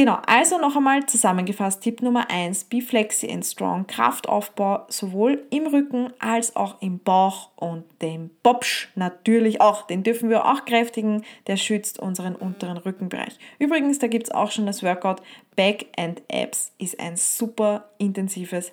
Genau, 0.02 0.18
also 0.26 0.58
noch 0.58 0.74
einmal 0.74 1.06
zusammengefasst, 1.06 1.80
Tipp 1.80 2.02
Nummer 2.02 2.28
1, 2.28 2.64
Be 2.64 2.80
Flexi 2.80 3.30
and 3.30 3.46
Strong, 3.46 3.86
Kraftaufbau 3.86 4.84
sowohl 4.88 5.46
im 5.50 5.68
Rücken 5.68 6.12
als 6.18 6.56
auch 6.56 6.82
im 6.82 6.98
Bauch 6.98 7.50
und 7.54 7.84
dem 8.02 8.30
Bobsch 8.42 8.90
natürlich 8.96 9.60
auch, 9.60 9.86
den 9.86 10.02
dürfen 10.02 10.28
wir 10.28 10.44
auch 10.44 10.64
kräftigen, 10.64 11.22
der 11.46 11.56
schützt 11.56 12.00
unseren 12.00 12.34
unteren 12.34 12.78
Rückenbereich. 12.78 13.38
Übrigens, 13.60 14.00
da 14.00 14.08
gibt 14.08 14.26
es 14.26 14.32
auch 14.32 14.50
schon 14.50 14.66
das 14.66 14.82
Workout 14.82 15.22
Back 15.54 15.86
and 15.96 16.20
Abs, 16.28 16.72
ist 16.78 16.98
ein 16.98 17.16
super 17.16 17.88
intensives 17.98 18.72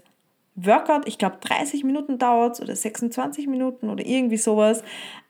Workout, 0.56 1.08
ich 1.08 1.20
glaube 1.20 1.38
30 1.42 1.84
Minuten 1.84 2.18
dauert 2.18 2.54
es 2.54 2.60
oder 2.60 2.76
26 2.76 3.46
Minuten 3.46 3.92
oder 3.92 4.04
irgendwie 4.04 4.38
sowas. 4.38 4.82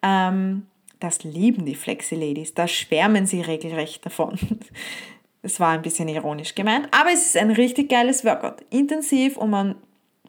Ähm, 0.01 0.65
das 1.01 1.25
lieben 1.25 1.65
die 1.65 1.75
Flexi-Ladies, 1.75 2.53
da 2.53 2.69
schwärmen 2.69 3.25
sie 3.25 3.41
regelrecht 3.41 4.05
davon. 4.05 4.39
Es 5.41 5.59
war 5.59 5.69
ein 5.69 5.81
bisschen 5.81 6.09
ironisch 6.09 6.55
gemeint, 6.55 6.87
aber 6.91 7.11
es 7.11 7.27
ist 7.27 7.37
ein 7.37 7.51
richtig 7.51 7.89
geiles 7.89 8.25
Workout. 8.25 8.61
Intensiv 8.69 9.37
und 9.37 9.49
man 9.49 9.75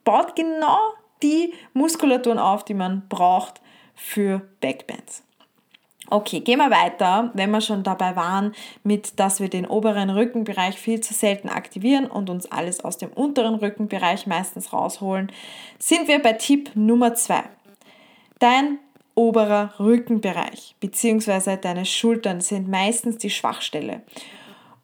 baut 0.04 0.36
genau 0.36 0.78
die 1.22 1.52
Muskulaturen 1.72 2.38
auf, 2.38 2.64
die 2.64 2.74
man 2.74 3.02
braucht 3.08 3.60
für 3.94 4.42
Backbands. 4.60 5.24
Okay, 6.12 6.40
gehen 6.40 6.58
wir 6.58 6.70
weiter, 6.70 7.30
wenn 7.34 7.52
wir 7.52 7.60
schon 7.60 7.84
dabei 7.84 8.16
waren, 8.16 8.52
mit 8.82 9.20
dass 9.20 9.38
wir 9.38 9.48
den 9.48 9.66
oberen 9.66 10.10
Rückenbereich 10.10 10.76
viel 10.76 11.00
zu 11.00 11.14
selten 11.14 11.48
aktivieren 11.48 12.06
und 12.06 12.30
uns 12.30 12.50
alles 12.50 12.84
aus 12.84 12.98
dem 12.98 13.12
unteren 13.12 13.54
Rückenbereich 13.54 14.26
meistens 14.26 14.72
rausholen, 14.72 15.30
sind 15.78 16.08
wir 16.08 16.20
bei 16.20 16.32
Tipp 16.32 16.70
Nummer 16.74 17.14
2. 17.14 17.44
Dein 18.40 18.78
oberer 19.14 19.74
Rückenbereich 19.78 20.74
bzw. 20.80 21.56
deine 21.56 21.84
Schultern 21.84 22.40
sind 22.40 22.68
meistens 22.68 23.18
die 23.18 23.30
Schwachstelle 23.30 24.02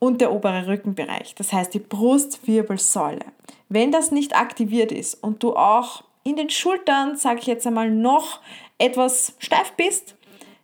und 0.07 0.21
der 0.21 0.33
obere 0.33 0.67
Rückenbereich, 0.67 1.35
das 1.35 1.53
heißt 1.53 1.75
die 1.75 1.81
Brustwirbelsäule. 1.81 3.25
Wenn 3.69 3.93
das 3.93 4.11
nicht 4.13 4.37
aktiviert 4.37 4.93
ist 4.93 5.23
und 5.23 5.43
du 5.43 5.57
auch 5.57 6.05
in 6.23 6.37
den 6.37 6.51
Schultern, 6.51 7.17
sage 7.17 7.41
ich 7.41 7.47
jetzt 7.47 7.67
einmal, 7.67 7.91
noch 7.91 8.41
etwas 8.79 9.35
steif 9.39 9.73
bist, 9.73 10.17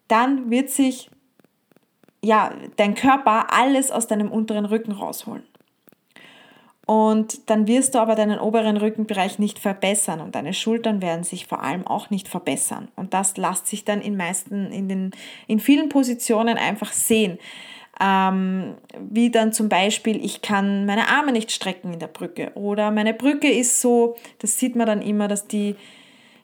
dann 0.09 0.51
wird 0.51 0.71
sich 0.71 1.11
ja, 2.25 2.53
dein 2.77 2.95
Körper 2.95 3.53
alles 3.53 3.91
aus 3.91 4.07
deinem 4.07 4.31
unteren 4.31 4.65
Rücken 4.65 4.93
rausholen. 4.93 5.43
Und 6.87 7.49
dann 7.49 7.67
wirst 7.67 7.95
du 7.95 8.01
aber 8.01 8.15
deinen 8.15 8.39
oberen 8.39 8.77
Rückenbereich 8.77 9.39
nicht 9.39 9.59
verbessern 9.59 10.21
und 10.21 10.35
deine 10.35 10.53
Schultern 10.53 11.01
werden 11.01 11.25
sich 11.25 11.47
vor 11.47 11.63
allem 11.63 11.87
auch 11.87 12.11
nicht 12.11 12.29
verbessern. 12.29 12.89
Und 12.97 13.15
das 13.15 13.37
lässt 13.37 13.69
sich 13.69 13.85
dann 13.85 14.01
in 14.01 14.17
meisten, 14.17 14.73
in 14.73 14.89
den, 14.89 15.11
in 15.47 15.61
vielen 15.61 15.89
Positionen 15.89 16.59
einfach 16.59 16.93
sehen. 16.93 17.39
Ähm, 18.05 18.75
wie 18.99 19.31
dann 19.31 19.53
zum 19.53 19.69
Beispiel, 19.69 20.25
ich 20.25 20.43
kann 20.43 20.87
meine 20.87 21.09
Arme 21.09 21.31
nicht 21.31 21.53
strecken 21.53 21.93
in 21.93 22.01
der 22.01 22.09
Brücke 22.09 22.51
oder 22.55 22.91
meine 22.91 23.15
Brücke 23.15 23.49
ist 23.49 23.81
so, 23.81 24.17
das 24.41 24.59
sieht 24.59 24.75
man 24.75 24.87
dann 24.87 25.03
immer, 25.03 25.29
dass 25.29 25.47
die, 25.47 25.77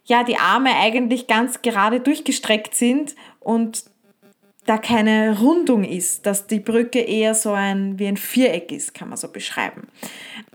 ja, 0.04 0.22
die 0.22 0.36
Arme 0.36 0.70
eigentlich 0.76 1.26
ganz 1.26 1.60
gerade 1.62 1.98
durchgestreckt 1.98 2.76
sind 2.76 3.16
und 3.40 3.84
da 4.66 4.78
keine 4.78 5.40
Rundung 5.40 5.82
ist, 5.82 6.26
dass 6.26 6.46
die 6.46 6.60
Brücke 6.60 7.00
eher 7.00 7.34
so 7.34 7.52
ein, 7.52 7.98
wie 7.98 8.06
ein 8.06 8.18
Viereck 8.18 8.70
ist, 8.70 8.94
kann 8.94 9.08
man 9.08 9.18
so 9.18 9.28
beschreiben. 9.28 9.88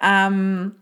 Ähm, 0.02 0.76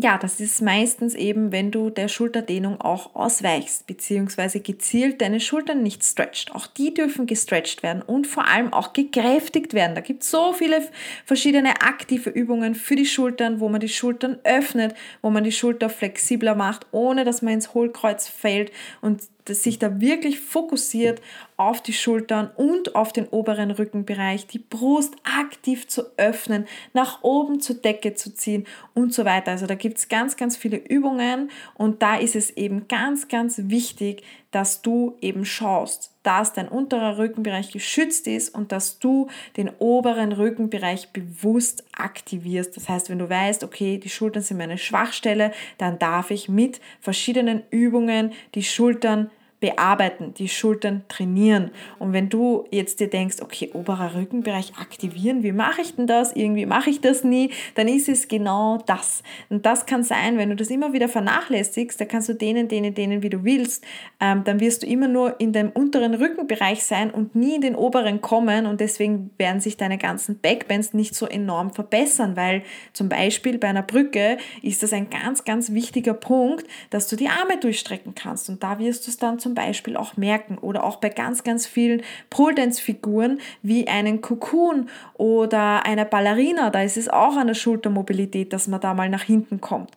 ja, 0.00 0.16
das 0.16 0.38
ist 0.38 0.62
meistens 0.62 1.16
eben, 1.16 1.50
wenn 1.50 1.72
du 1.72 1.90
der 1.90 2.06
Schulterdehnung 2.06 2.80
auch 2.80 3.16
ausweichst, 3.16 3.88
beziehungsweise 3.88 4.60
gezielt 4.60 5.20
deine 5.20 5.40
Schultern 5.40 5.82
nicht 5.82 6.04
stretcht. 6.04 6.54
Auch 6.54 6.68
die 6.68 6.94
dürfen 6.94 7.26
gestretcht 7.26 7.82
werden 7.82 8.02
und 8.02 8.28
vor 8.28 8.46
allem 8.46 8.72
auch 8.72 8.92
gekräftigt 8.92 9.74
werden. 9.74 9.96
Da 9.96 10.00
gibt 10.00 10.22
es 10.22 10.30
so 10.30 10.52
viele 10.52 10.88
verschiedene 11.24 11.82
aktive 11.82 12.30
Übungen 12.30 12.76
für 12.76 12.94
die 12.94 13.06
Schultern, 13.06 13.58
wo 13.58 13.68
man 13.68 13.80
die 13.80 13.88
Schultern 13.88 14.38
öffnet, 14.44 14.94
wo 15.20 15.30
man 15.30 15.42
die 15.42 15.50
Schulter 15.50 15.90
flexibler 15.90 16.54
macht, 16.54 16.86
ohne 16.92 17.24
dass 17.24 17.42
man 17.42 17.54
ins 17.54 17.74
Hohlkreuz 17.74 18.28
fällt 18.28 18.70
und 19.00 19.22
sich 19.54 19.78
da 19.78 20.00
wirklich 20.00 20.40
fokussiert 20.40 21.20
auf 21.56 21.82
die 21.82 21.92
Schultern 21.92 22.50
und 22.56 22.94
auf 22.94 23.12
den 23.12 23.26
oberen 23.28 23.72
Rückenbereich, 23.72 24.46
die 24.46 24.60
Brust 24.60 25.14
aktiv 25.24 25.88
zu 25.88 26.04
öffnen, 26.16 26.66
nach 26.92 27.22
oben 27.22 27.60
zur 27.60 27.76
Decke 27.76 28.14
zu 28.14 28.32
ziehen 28.32 28.66
und 28.94 29.12
so 29.12 29.24
weiter. 29.24 29.50
Also 29.50 29.66
da 29.66 29.74
gibt 29.74 29.98
es 29.98 30.08
ganz, 30.08 30.36
ganz 30.36 30.56
viele 30.56 30.76
Übungen 30.76 31.50
und 31.74 32.00
da 32.02 32.16
ist 32.16 32.36
es 32.36 32.50
eben 32.50 32.86
ganz, 32.86 33.28
ganz 33.28 33.60
wichtig, 33.64 34.22
dass 34.50 34.80
du 34.80 35.16
eben 35.20 35.44
schaust, 35.44 36.12
dass 36.22 36.52
dein 36.52 36.68
unterer 36.68 37.18
Rückenbereich 37.18 37.70
geschützt 37.70 38.26
ist 38.26 38.54
und 38.54 38.72
dass 38.72 38.98
du 38.98 39.28
den 39.56 39.70
oberen 39.78 40.32
Rückenbereich 40.32 41.08
bewusst 41.12 41.84
aktivierst. 41.92 42.76
Das 42.76 42.88
heißt, 42.88 43.10
wenn 43.10 43.18
du 43.18 43.28
weißt, 43.28 43.62
okay, 43.64 43.98
die 43.98 44.08
Schultern 44.08 44.42
sind 44.42 44.56
meine 44.58 44.78
Schwachstelle, 44.78 45.52
dann 45.76 45.98
darf 45.98 46.30
ich 46.30 46.48
mit 46.48 46.80
verschiedenen 47.00 47.62
Übungen 47.70 48.32
die 48.54 48.62
Schultern 48.62 49.30
bearbeiten, 49.60 50.34
die 50.34 50.48
Schultern 50.48 51.02
trainieren. 51.08 51.72
Und 51.98 52.12
wenn 52.12 52.28
du 52.28 52.64
jetzt 52.70 53.00
dir 53.00 53.08
denkst, 53.08 53.36
okay, 53.42 53.70
oberer 53.72 54.14
Rückenbereich 54.14 54.74
aktivieren, 54.80 55.42
wie 55.42 55.52
mache 55.52 55.82
ich 55.82 55.96
denn 55.96 56.06
das? 56.06 56.34
Irgendwie 56.34 56.66
mache 56.66 56.90
ich 56.90 57.00
das 57.00 57.24
nie, 57.24 57.50
dann 57.74 57.88
ist 57.88 58.08
es 58.08 58.28
genau 58.28 58.78
das. 58.86 59.22
Und 59.48 59.66
das 59.66 59.86
kann 59.86 60.04
sein, 60.04 60.38
wenn 60.38 60.50
du 60.50 60.56
das 60.56 60.68
immer 60.70 60.92
wieder 60.92 61.08
vernachlässigst, 61.08 62.00
da 62.00 62.04
kannst 62.04 62.28
du 62.28 62.34
denen, 62.34 62.68
denen, 62.68 62.94
denen, 62.94 63.22
wie 63.22 63.30
du 63.30 63.44
willst, 63.44 63.84
ähm, 64.20 64.44
dann 64.44 64.60
wirst 64.60 64.82
du 64.82 64.86
immer 64.86 65.08
nur 65.08 65.40
in 65.40 65.52
dem 65.52 65.70
unteren 65.70 66.14
Rückenbereich 66.14 66.84
sein 66.84 67.10
und 67.10 67.34
nie 67.34 67.56
in 67.56 67.60
den 67.60 67.74
oberen 67.74 68.20
kommen 68.20 68.66
und 68.66 68.80
deswegen 68.80 69.30
werden 69.38 69.60
sich 69.60 69.76
deine 69.76 69.98
ganzen 69.98 70.38
Backbends 70.38 70.94
nicht 70.94 71.14
so 71.14 71.26
enorm 71.26 71.72
verbessern, 71.72 72.36
weil 72.36 72.62
zum 72.92 73.08
Beispiel 73.08 73.58
bei 73.58 73.68
einer 73.68 73.82
Brücke 73.82 74.38
ist 74.62 74.82
das 74.82 74.92
ein 74.92 75.10
ganz, 75.10 75.44
ganz 75.44 75.72
wichtiger 75.72 76.14
Punkt, 76.14 76.66
dass 76.90 77.08
du 77.08 77.16
die 77.16 77.28
Arme 77.28 77.58
durchstrecken 77.58 78.14
kannst 78.14 78.48
und 78.48 78.62
da 78.62 78.78
wirst 78.78 79.06
du 79.06 79.10
es 79.10 79.16
dann 79.16 79.38
zum 79.38 79.47
zum 79.48 79.54
Beispiel 79.54 79.96
auch 79.96 80.18
merken 80.18 80.58
oder 80.58 80.84
auch 80.84 80.96
bei 80.96 81.08
ganz, 81.08 81.42
ganz 81.42 81.66
vielen 81.66 82.02
Pole-Dance-Figuren 82.28 83.40
wie 83.62 83.88
einen 83.88 84.20
Cocoon 84.20 84.90
oder 85.14 85.86
einer 85.86 86.04
Ballerina, 86.04 86.68
da 86.68 86.82
ist 86.82 86.98
es 86.98 87.08
auch 87.08 87.36
an 87.36 87.46
der 87.46 87.54
Schultermobilität, 87.54 88.52
dass 88.52 88.68
man 88.68 88.82
da 88.82 88.92
mal 88.92 89.08
nach 89.08 89.22
hinten 89.22 89.62
kommt. 89.62 89.92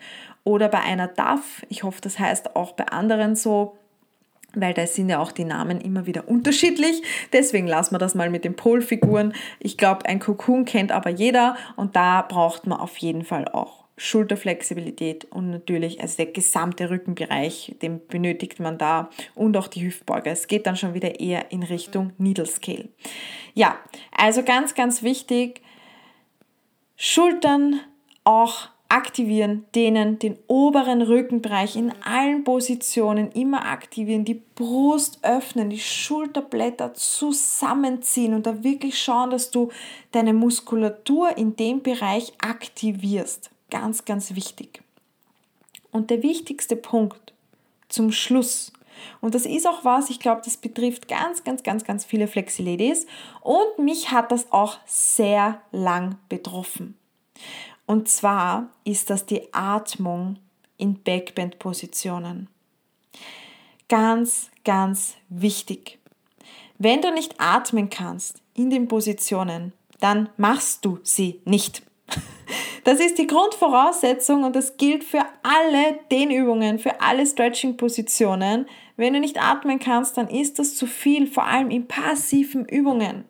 Oder 0.46 0.70
bei 0.70 0.80
einer 0.80 1.10
Duff, 1.10 1.64
ich 1.68 1.84
hoffe, 1.84 2.00
das 2.00 2.18
heißt 2.18 2.56
auch 2.56 2.72
bei 2.72 2.86
anderen 2.86 3.36
so, 3.36 3.76
weil 4.56 4.74
da 4.74 4.88
sind 4.88 5.10
ja 5.10 5.20
auch 5.20 5.34
die 5.34 5.44
Namen 5.44 5.82
immer 5.82 6.06
wieder 6.06 6.30
unterschiedlich. 6.30 7.04
Deswegen 7.34 7.68
lassen 7.68 7.94
wir 7.94 8.00
das 8.00 8.16
mal 8.16 8.30
mit 8.30 8.46
den 8.46 8.56
Polfiguren. 8.56 9.34
Ich 9.60 9.78
glaube, 9.78 10.06
ein 10.06 10.20
Cocoon 10.20 10.64
kennt 10.64 10.94
aber 10.94 11.10
jeder 11.10 11.58
und 11.76 11.98
da 11.98 12.22
braucht 12.22 12.68
man 12.68 12.80
auf 12.80 12.96
jeden 12.98 13.26
Fall 13.26 13.50
auch 13.50 13.81
Schulterflexibilität 14.04 15.26
und 15.26 15.52
natürlich 15.52 16.02
also 16.02 16.18
der 16.18 16.26
gesamte 16.26 16.90
Rückenbereich, 16.90 17.76
den 17.84 18.02
benötigt 18.08 18.60
man 18.60 18.80
da 18.80 19.12
und 19.36 19.56
auch 19.56 19.68
die 19.68 19.86
Hüftbeuge. 19.86 20.32
Es 20.32 20.48
geht 20.48 20.66
dann 20.66 20.76
schon 20.76 20.96
wieder 20.96 21.20
eher 21.20 21.52
in 21.52 21.62
Richtung 21.62 22.12
Needle 22.18 22.48
Scale. 22.48 22.90
Ja, 23.54 23.78
also 24.12 24.42
ganz, 24.42 24.74
ganz 24.74 25.04
wichtig, 25.04 25.62
Schultern 26.96 27.80
auch 28.24 28.70
aktivieren, 28.90 29.66
dehnen, 29.76 30.18
den 30.18 30.36
oberen 30.48 31.04
Rückenbereich 31.04 31.76
in 31.76 31.94
allen 32.04 32.44
Positionen 32.44 33.32
immer 33.34 33.68
aktivieren, 33.68 34.26
die 34.26 34.42
Brust 34.56 35.20
öffnen, 35.22 35.70
die 35.70 35.80
Schulterblätter 35.80 36.96
zusammenziehen 36.96 38.34
und 38.34 38.48
da 38.48 38.64
wirklich 38.64 39.00
schauen, 39.00 39.30
dass 39.30 39.52
du 39.52 39.70
deine 40.12 40.34
Muskulatur 40.34 41.38
in 41.38 41.56
dem 41.56 41.84
Bereich 41.84 42.34
aktivierst. 42.40 43.52
Ganz, 43.72 44.06
ganz 44.06 44.36
wichtig. 44.36 44.84
Und 45.92 46.12
der 46.12 46.22
wichtigste 46.22 46.76
Punkt 46.76 47.34
zum 47.90 48.12
Schluss, 48.12 48.72
und 49.20 49.34
das 49.34 49.46
ist 49.46 49.66
auch 49.66 49.84
was, 49.84 50.12
ich 50.12 50.20
glaube, 50.20 50.42
das 50.46 50.58
betrifft 50.58 51.08
ganz, 51.08 51.44
ganz, 51.44 51.64
ganz, 51.64 51.84
ganz 51.84 52.06
viele 52.06 52.28
Flexi-Ladies 52.28 53.08
und 53.42 53.84
mich 53.84 54.12
hat 54.12 54.32
das 54.32 54.52
auch 54.52 54.78
sehr 54.86 55.62
lang 55.72 56.18
betroffen. 56.30 56.98
Und 57.88 58.10
zwar 58.10 58.70
ist 58.84 59.10
das 59.10 59.26
die 59.26 59.54
Atmung 59.54 60.38
in 60.78 61.02
Backbend-Positionen. 61.02 62.48
Ganz, 63.88 64.52
ganz 64.64 65.16
wichtig. 65.30 66.00
Wenn 66.78 67.02
du 67.02 67.12
nicht 67.12 67.36
atmen 67.40 67.90
kannst 67.90 68.42
in 68.54 68.70
den 68.70 68.88
Positionen, 68.88 69.74
dann 70.00 70.30
machst 70.38 70.86
du 70.86 71.00
sie 71.04 71.42
nicht. 71.46 71.84
Das 72.84 73.00
ist 73.00 73.18
die 73.20 73.28
Grundvoraussetzung 73.28 74.44
und 74.44 74.56
das 74.56 74.78
gilt 74.78 75.04
für 75.04 75.24
alle 75.44 76.00
Dehnübungen, 76.12 76.80
für 76.80 77.00
alle 77.00 77.26
Stretching-Positionen. 77.26 78.68
Wenn 78.98 79.14
du 79.14 79.20
nicht 79.20 79.42
atmen 79.42 79.80
kannst, 79.80 80.18
dann 80.18 80.28
ist 80.28 80.58
das 80.58 80.76
zu 80.76 80.88
viel, 80.88 81.28
vor 81.28 81.46
allem 81.46 81.70
in 81.70 81.88
passiven 81.88 82.66
Übungen. 82.66 83.26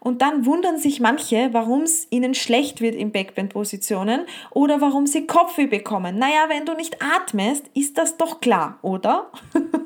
Und 0.00 0.22
dann 0.22 0.46
wundern 0.46 0.78
sich 0.78 1.00
manche, 1.00 1.48
warum 1.52 1.82
es 1.82 2.06
ihnen 2.10 2.34
schlecht 2.34 2.80
wird 2.80 2.94
in 2.94 3.10
Backbend-Positionen 3.10 4.20
oder 4.50 4.80
warum 4.80 5.06
sie 5.06 5.26
Kopfweh 5.26 5.66
bekommen. 5.66 6.18
Naja, 6.18 6.44
wenn 6.48 6.64
du 6.64 6.74
nicht 6.74 7.02
atmest, 7.02 7.64
ist 7.74 7.98
das 7.98 8.16
doch 8.16 8.40
klar, 8.40 8.78
oder? 8.82 9.32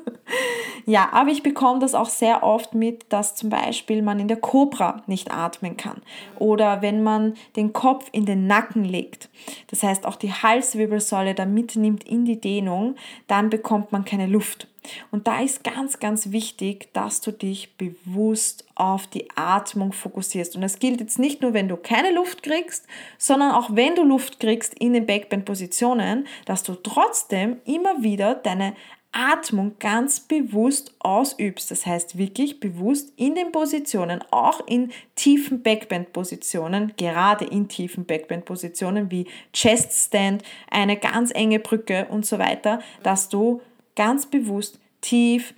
Ja, 0.85 1.09
aber 1.11 1.29
ich 1.29 1.43
bekomme 1.43 1.79
das 1.79 1.93
auch 1.93 2.09
sehr 2.09 2.43
oft 2.43 2.73
mit, 2.73 3.05
dass 3.09 3.35
zum 3.35 3.49
Beispiel 3.49 4.01
man 4.01 4.19
in 4.19 4.27
der 4.27 4.37
Cobra 4.37 5.03
nicht 5.07 5.31
atmen 5.31 5.77
kann 5.77 6.01
oder 6.39 6.81
wenn 6.81 7.03
man 7.03 7.35
den 7.55 7.73
Kopf 7.73 8.07
in 8.11 8.25
den 8.25 8.47
Nacken 8.47 8.83
legt, 8.83 9.29
das 9.69 9.83
heißt 9.83 10.05
auch 10.05 10.15
die 10.15 10.33
Halswirbelsäule 10.33 11.35
da 11.35 11.45
mitnimmt 11.45 12.03
in 12.03 12.25
die 12.25 12.41
Dehnung, 12.41 12.95
dann 13.27 13.49
bekommt 13.49 13.91
man 13.91 14.05
keine 14.05 14.27
Luft. 14.27 14.67
Und 15.11 15.27
da 15.27 15.41
ist 15.41 15.63
ganz, 15.63 15.99
ganz 15.99 16.31
wichtig, 16.31 16.91
dass 16.93 17.21
du 17.21 17.31
dich 17.31 17.77
bewusst 17.77 18.65
auf 18.73 19.05
die 19.05 19.29
Atmung 19.35 19.93
fokussierst. 19.93 20.55
Und 20.55 20.63
das 20.63 20.79
gilt 20.79 20.99
jetzt 20.99 21.19
nicht 21.19 21.41
nur, 21.41 21.53
wenn 21.53 21.67
du 21.67 21.77
keine 21.77 22.11
Luft 22.11 22.41
kriegst, 22.41 22.87
sondern 23.19 23.51
auch 23.51 23.69
wenn 23.73 23.93
du 23.93 24.03
Luft 24.03 24.39
kriegst 24.39 24.73
in 24.73 24.93
den 24.93 25.05
Backbend-Positionen, 25.05 26.25
dass 26.45 26.63
du 26.63 26.73
trotzdem 26.73 27.57
immer 27.65 28.01
wieder 28.01 28.33
deine 28.33 28.73
Atmung 29.11 29.75
ganz 29.79 30.21
bewusst 30.21 30.93
ausübst. 30.99 31.71
Das 31.71 31.85
heißt 31.85 32.17
wirklich 32.17 32.59
bewusst 32.59 33.13
in 33.17 33.35
den 33.35 33.51
Positionen, 33.51 34.23
auch 34.31 34.65
in 34.67 34.91
tiefen 35.15 35.61
Backbend-Positionen, 35.63 36.93
gerade 36.97 37.45
in 37.45 37.67
tiefen 37.67 38.05
Backbend-Positionen 38.05 39.11
wie 39.11 39.27
Chest 39.53 40.07
Stand, 40.07 40.43
eine 40.69 40.97
ganz 40.97 41.31
enge 41.31 41.59
Brücke 41.59 42.07
und 42.09 42.25
so 42.25 42.39
weiter, 42.39 42.81
dass 43.03 43.29
du 43.29 43.61
ganz 43.95 44.25
bewusst 44.25 44.79
tief 45.01 45.53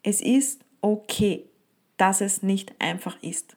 Es 0.03 0.19
ist 0.19 0.60
okay, 0.82 1.45
dass 1.95 2.19
es 2.19 2.43
nicht 2.43 2.73
einfach 2.80 3.17
ist. 3.23 3.56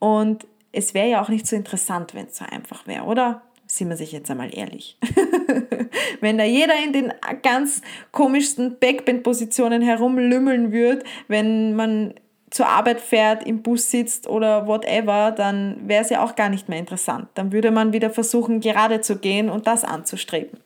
Und 0.00 0.48
es 0.72 0.94
wäre 0.94 1.08
ja 1.08 1.22
auch 1.22 1.28
nicht 1.28 1.46
so 1.46 1.56
interessant, 1.56 2.14
wenn 2.14 2.26
es 2.26 2.36
so 2.36 2.44
einfach 2.44 2.86
wäre, 2.86 3.04
oder? 3.04 3.42
Sind 3.66 3.88
wir 3.88 3.96
sich 3.96 4.12
jetzt 4.12 4.30
einmal 4.30 4.56
ehrlich. 4.56 4.98
wenn 6.20 6.38
da 6.38 6.44
jeder 6.44 6.74
in 6.84 6.92
den 6.92 7.12
ganz 7.42 7.82
komischsten 8.10 8.78
Backbend-Positionen 8.78 9.80
herumlümmeln 9.80 10.72
würde, 10.72 11.04
wenn 11.28 11.76
man 11.76 12.14
zur 12.50 12.66
Arbeit 12.66 13.00
fährt, 13.00 13.46
im 13.46 13.62
Bus 13.62 13.90
sitzt 13.90 14.26
oder 14.26 14.66
whatever, 14.66 15.30
dann 15.30 15.88
wäre 15.88 16.02
es 16.02 16.10
ja 16.10 16.24
auch 16.24 16.34
gar 16.34 16.48
nicht 16.48 16.68
mehr 16.68 16.80
interessant. 16.80 17.28
Dann 17.34 17.52
würde 17.52 17.70
man 17.70 17.92
wieder 17.92 18.10
versuchen, 18.10 18.60
gerade 18.60 19.00
zu 19.00 19.18
gehen 19.18 19.48
und 19.48 19.68
das 19.68 19.84
anzustreben. 19.84 20.58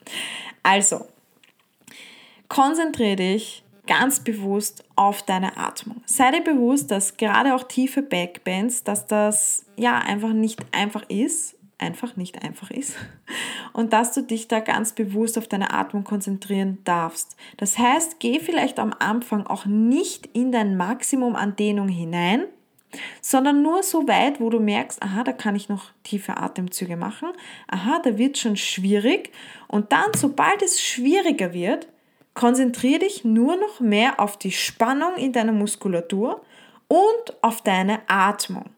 Also, 0.62 1.06
konzentriere 2.48 3.16
dich 3.16 3.63
ganz 3.86 4.20
bewusst 4.20 4.84
auf 4.96 5.22
deine 5.22 5.56
Atmung. 5.56 6.02
Sei 6.06 6.30
dir 6.30 6.42
bewusst, 6.42 6.90
dass 6.90 7.16
gerade 7.16 7.54
auch 7.54 7.64
tiefe 7.64 8.02
Backbends, 8.02 8.84
dass 8.84 9.06
das 9.06 9.66
ja 9.76 9.98
einfach 9.98 10.32
nicht 10.32 10.64
einfach 10.72 11.02
ist, 11.08 11.56
einfach 11.78 12.16
nicht 12.16 12.42
einfach 12.42 12.70
ist 12.70 12.96
und 13.72 13.92
dass 13.92 14.12
du 14.12 14.22
dich 14.22 14.48
da 14.48 14.60
ganz 14.60 14.92
bewusst 14.92 15.36
auf 15.38 15.48
deine 15.48 15.72
Atmung 15.72 16.04
konzentrieren 16.04 16.78
darfst. 16.84 17.36
Das 17.56 17.78
heißt, 17.78 18.20
geh 18.20 18.40
vielleicht 18.40 18.78
am 18.78 18.94
Anfang 18.98 19.46
auch 19.46 19.66
nicht 19.66 20.26
in 20.32 20.52
dein 20.52 20.76
Maximum 20.76 21.36
an 21.36 21.56
Dehnung 21.56 21.88
hinein, 21.88 22.44
sondern 23.20 23.62
nur 23.62 23.82
so 23.82 24.06
weit, 24.06 24.40
wo 24.40 24.50
du 24.50 24.60
merkst, 24.60 25.02
aha, 25.02 25.24
da 25.24 25.32
kann 25.32 25.56
ich 25.56 25.68
noch 25.68 25.90
tiefe 26.04 26.36
Atemzüge 26.36 26.96
machen, 26.96 27.28
aha, 27.66 28.00
da 28.02 28.16
wird 28.18 28.38
schon 28.38 28.56
schwierig 28.56 29.32
und 29.66 29.92
dann, 29.92 30.12
sobald 30.14 30.62
es 30.62 30.80
schwieriger 30.80 31.52
wird, 31.52 31.88
Konzentriere 32.34 33.00
dich 33.00 33.24
nur 33.24 33.56
noch 33.56 33.80
mehr 33.80 34.20
auf 34.20 34.36
die 34.36 34.52
Spannung 34.52 35.16
in 35.16 35.32
deiner 35.32 35.52
Muskulatur 35.52 36.42
und 36.88 37.42
auf 37.42 37.62
deine 37.62 38.00
Atmung. 38.08 38.70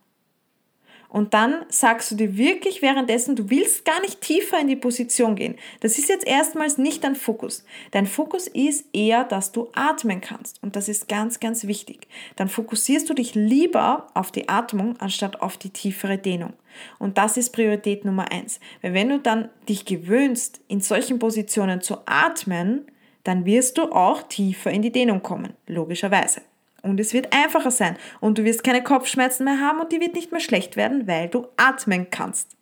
Und 1.09 1.33
dann 1.33 1.65
sagst 1.69 2.11
du 2.11 2.15
dir 2.15 2.37
wirklich 2.37 2.83
währenddessen, 2.83 3.37
du 3.37 3.49
willst 3.49 3.87
gar 3.87 4.01
nicht 4.03 4.21
tiefer 4.21 4.61
in 4.61 4.69
die 4.69 4.77
Position 4.77 5.35
gehen. 5.35 5.55
Das 5.81 5.99
ist 5.99 6.11
jetzt 6.11 6.27
erstmals 6.27 6.77
nicht 6.77 7.05
dein 7.05 7.15
Fokus. 7.15 7.65
Dein 7.93 8.07
Fokus 8.07 8.49
ist 8.49 8.85
eher, 8.93 9.25
dass 9.25 9.53
du 9.53 9.69
atmen 9.75 10.21
kannst. 10.21 10.63
Und 10.63 10.77
das 10.77 10.89
ist 10.89 11.09
ganz, 11.09 11.41
ganz 11.41 11.67
wichtig. 11.67 12.09
Dann 12.35 12.49
fokussierst 12.49 13.09
du 13.09 13.15
dich 13.15 13.35
lieber 13.35 14.09
auf 14.13 14.31
die 14.31 14.51
Atmung 14.51 14.97
anstatt 14.99 15.41
auf 15.41 15.57
die 15.57 15.71
tiefere 15.71 16.19
Dehnung. 16.19 16.53
Und 16.99 17.17
das 17.17 17.39
ist 17.39 17.51
Priorität 17.51 18.05
Nummer 18.05 18.31
eins. 18.31 18.61
Weil 18.83 18.93
wenn 18.93 19.09
du 19.09 19.19
dann 19.19 19.49
dich 19.69 19.87
gewöhnst, 19.87 20.61
in 20.69 20.83
solchen 20.83 21.19
Positionen 21.19 21.81
zu 21.81 21.97
atmen, 22.05 22.85
dann 23.27 23.45
wirst 23.45 23.77
du 23.77 23.91
auch 23.91 24.23
tiefer 24.23 24.71
in 24.71 24.83
die 24.83 24.93
Dehnung 24.93 25.23
kommen, 25.23 25.55
logischerweise. 25.67 26.43
Und 26.83 27.01
es 27.01 27.13
wird 27.13 27.35
einfacher 27.35 27.73
sein 27.73 27.97
und 28.21 28.39
du 28.39 28.45
wirst 28.45 28.63
keine 28.63 28.85
Kopfschmerzen 28.85 29.45
mehr 29.45 29.61
haben 29.61 29.81
und 29.81 29.91
die 29.91 30.01
wird 30.01 30.15
nicht 30.15 30.31
mehr 30.31 30.41
schlecht 30.41 30.77
werden, 30.77 31.09
weil 31.09 31.29
du 31.29 31.49
atmen 31.57 32.09
kannst. 32.11 32.57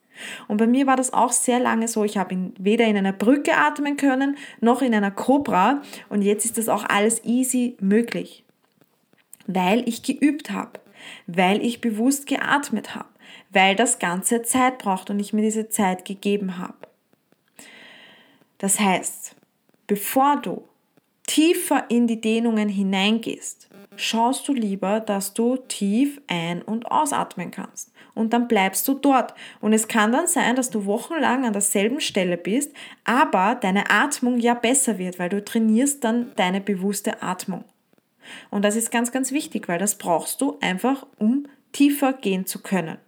Und 0.49 0.57
bei 0.57 0.67
mir 0.67 0.87
war 0.87 0.97
das 0.97 1.13
auch 1.13 1.33
sehr 1.33 1.59
lange 1.59 1.89
so. 1.89 2.05
Ich 2.05 2.17
habe 2.17 2.53
weder 2.59 2.87
in 2.87 2.97
einer 2.97 3.13
Brücke 3.13 3.57
atmen 3.57 3.99
können, 3.99 4.39
noch 4.61 4.81
in 4.81 4.95
einer 4.95 5.11
Cobra. 5.11 5.83
Und 6.09 6.23
jetzt 6.23 6.47
ist 6.47 6.57
das 6.57 6.71
auch 6.71 6.85
alles 6.85 7.23
easy 7.25 7.77
möglich. 7.81 8.45
Weil 9.47 9.87
ich 9.87 10.03
geübt 10.03 10.51
habe, 10.51 10.81
weil 11.27 11.63
ich 11.63 11.83
bewusst 11.83 12.27
geatmet 12.27 12.95
habe, 12.95 13.09
weil 13.51 13.75
das 13.75 13.99
Ganze 13.99 14.43
Zeit 14.43 14.79
braucht 14.79 15.11
und 15.11 15.19
ich 15.19 15.35
mir 15.35 15.43
diese 15.43 15.69
Zeit 15.69 16.07
gegeben 16.07 16.57
habe. 16.57 16.75
Das 18.57 18.81
heißt, 18.81 19.37
bevor 19.87 20.41
du 20.41 20.69
tiefer 21.27 21.85
in 21.89 22.07
die 22.07 22.21
Dehnungen 22.21 22.69
hineingehst, 22.69 23.69
schaust 23.97 24.47
du 24.49 24.53
lieber, 24.53 25.01
dass 25.01 25.35
du 25.35 25.57
tief 25.57 26.21
ein- 26.27 26.63
und 26.63 26.91
ausatmen 26.91 27.51
kannst. 27.51 27.93
Und 28.15 28.33
dann 28.33 28.47
bleibst 28.47 28.87
du 28.87 28.95
dort. 28.95 29.35
Und 29.61 29.73
es 29.73 29.89
kann 29.89 30.13
dann 30.13 30.27
sein, 30.27 30.57
dass 30.57 30.71
du 30.71 30.87
wochenlang 30.87 31.45
an 31.45 31.53
derselben 31.53 32.01
Stelle 32.01 32.37
bist, 32.37 32.73
aber 33.05 33.55
deine 33.57 33.91
Atmung 33.91 34.39
ja 34.39 34.55
besser 34.55 34.99
wird, 34.99 35.19
weil 35.19 35.29
du 35.29 35.45
trainierst 35.45 36.05
dann 36.05 36.33
deine 36.37 36.61
bewusste 36.61 37.23
Atmung. 37.23 37.65
Und 38.51 38.65
das 38.65 38.77
ist 38.77 38.91
ganz, 38.91 39.13
ganz 39.13 39.33
wichtig, 39.33 39.69
weil 39.69 39.79
das 39.79 39.97
brauchst 39.97 40.41
du 40.41 40.59
einfach, 40.61 41.07
um 41.19 41.47
tiefer 41.73 42.13
gehen 42.13 42.47
zu 42.47 42.63
können. 42.63 42.99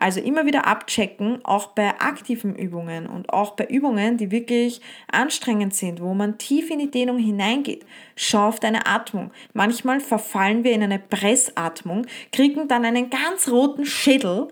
Also 0.00 0.20
immer 0.20 0.46
wieder 0.46 0.66
abchecken, 0.66 1.44
auch 1.44 1.68
bei 1.68 1.88
aktiven 2.00 2.54
Übungen 2.54 3.06
und 3.06 3.32
auch 3.32 3.56
bei 3.56 3.66
Übungen, 3.66 4.16
die 4.16 4.30
wirklich 4.30 4.80
anstrengend 5.10 5.74
sind, 5.74 6.00
wo 6.00 6.14
man 6.14 6.38
tief 6.38 6.70
in 6.70 6.78
die 6.78 6.90
Dehnung 6.90 7.18
hineingeht. 7.18 7.84
Schau 8.14 8.48
auf 8.48 8.60
deine 8.60 8.86
Atmung. 8.86 9.32
Manchmal 9.54 10.00
verfallen 10.00 10.62
wir 10.62 10.72
in 10.72 10.84
eine 10.84 11.00
Pressatmung, 11.00 12.06
kriegen 12.32 12.68
dann 12.68 12.84
einen 12.84 13.10
ganz 13.10 13.48
roten 13.48 13.84
Schädel 13.84 14.48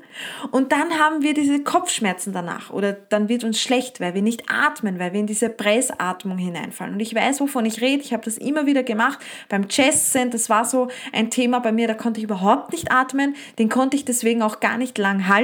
und 0.50 0.72
dann 0.72 0.98
haben 0.98 1.22
wir 1.22 1.32
diese 1.32 1.62
Kopfschmerzen 1.62 2.32
danach 2.32 2.70
oder 2.70 2.92
dann 2.92 3.28
wird 3.28 3.44
uns 3.44 3.60
schlecht, 3.60 4.00
weil 4.00 4.14
wir 4.14 4.22
nicht 4.22 4.50
atmen, 4.50 4.98
weil 4.98 5.12
wir 5.12 5.20
in 5.20 5.26
diese 5.26 5.48
Pressatmung 5.48 6.38
hineinfallen. 6.38 6.94
Und 6.94 7.00
ich 7.00 7.14
weiß, 7.14 7.40
wovon 7.40 7.66
ich 7.66 7.80
rede. 7.80 8.02
Ich 8.02 8.12
habe 8.12 8.24
das 8.24 8.36
immer 8.36 8.66
wieder 8.66 8.82
gemacht 8.82 9.20
beim 9.48 9.68
Chess 9.68 10.10
Center. 10.10 10.36
Das 10.36 10.50
war 10.50 10.64
so 10.64 10.88
ein 11.12 11.30
Thema 11.30 11.60
bei 11.60 11.72
mir, 11.72 11.86
da 11.86 11.94
konnte 11.94 12.18
ich 12.18 12.24
überhaupt 12.24 12.72
nicht 12.72 12.90
atmen. 12.90 13.36
Den 13.58 13.68
konnte 13.68 13.96
ich 13.96 14.04
deswegen 14.04 14.42
auch 14.42 14.60
gar 14.60 14.76
nicht 14.76 14.98
lang 14.98 15.28
halten, 15.28 15.35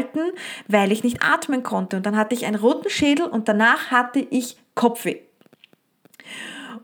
weil 0.68 0.92
ich 0.92 1.04
nicht 1.04 1.22
atmen 1.22 1.62
konnte. 1.62 1.96
Und 1.96 2.06
dann 2.06 2.16
hatte 2.16 2.34
ich 2.34 2.46
einen 2.46 2.56
roten 2.56 2.90
Schädel 2.90 3.26
und 3.26 3.48
danach 3.48 3.90
hatte 3.90 4.20
ich 4.30 4.56
Kopfweh. 4.74 5.18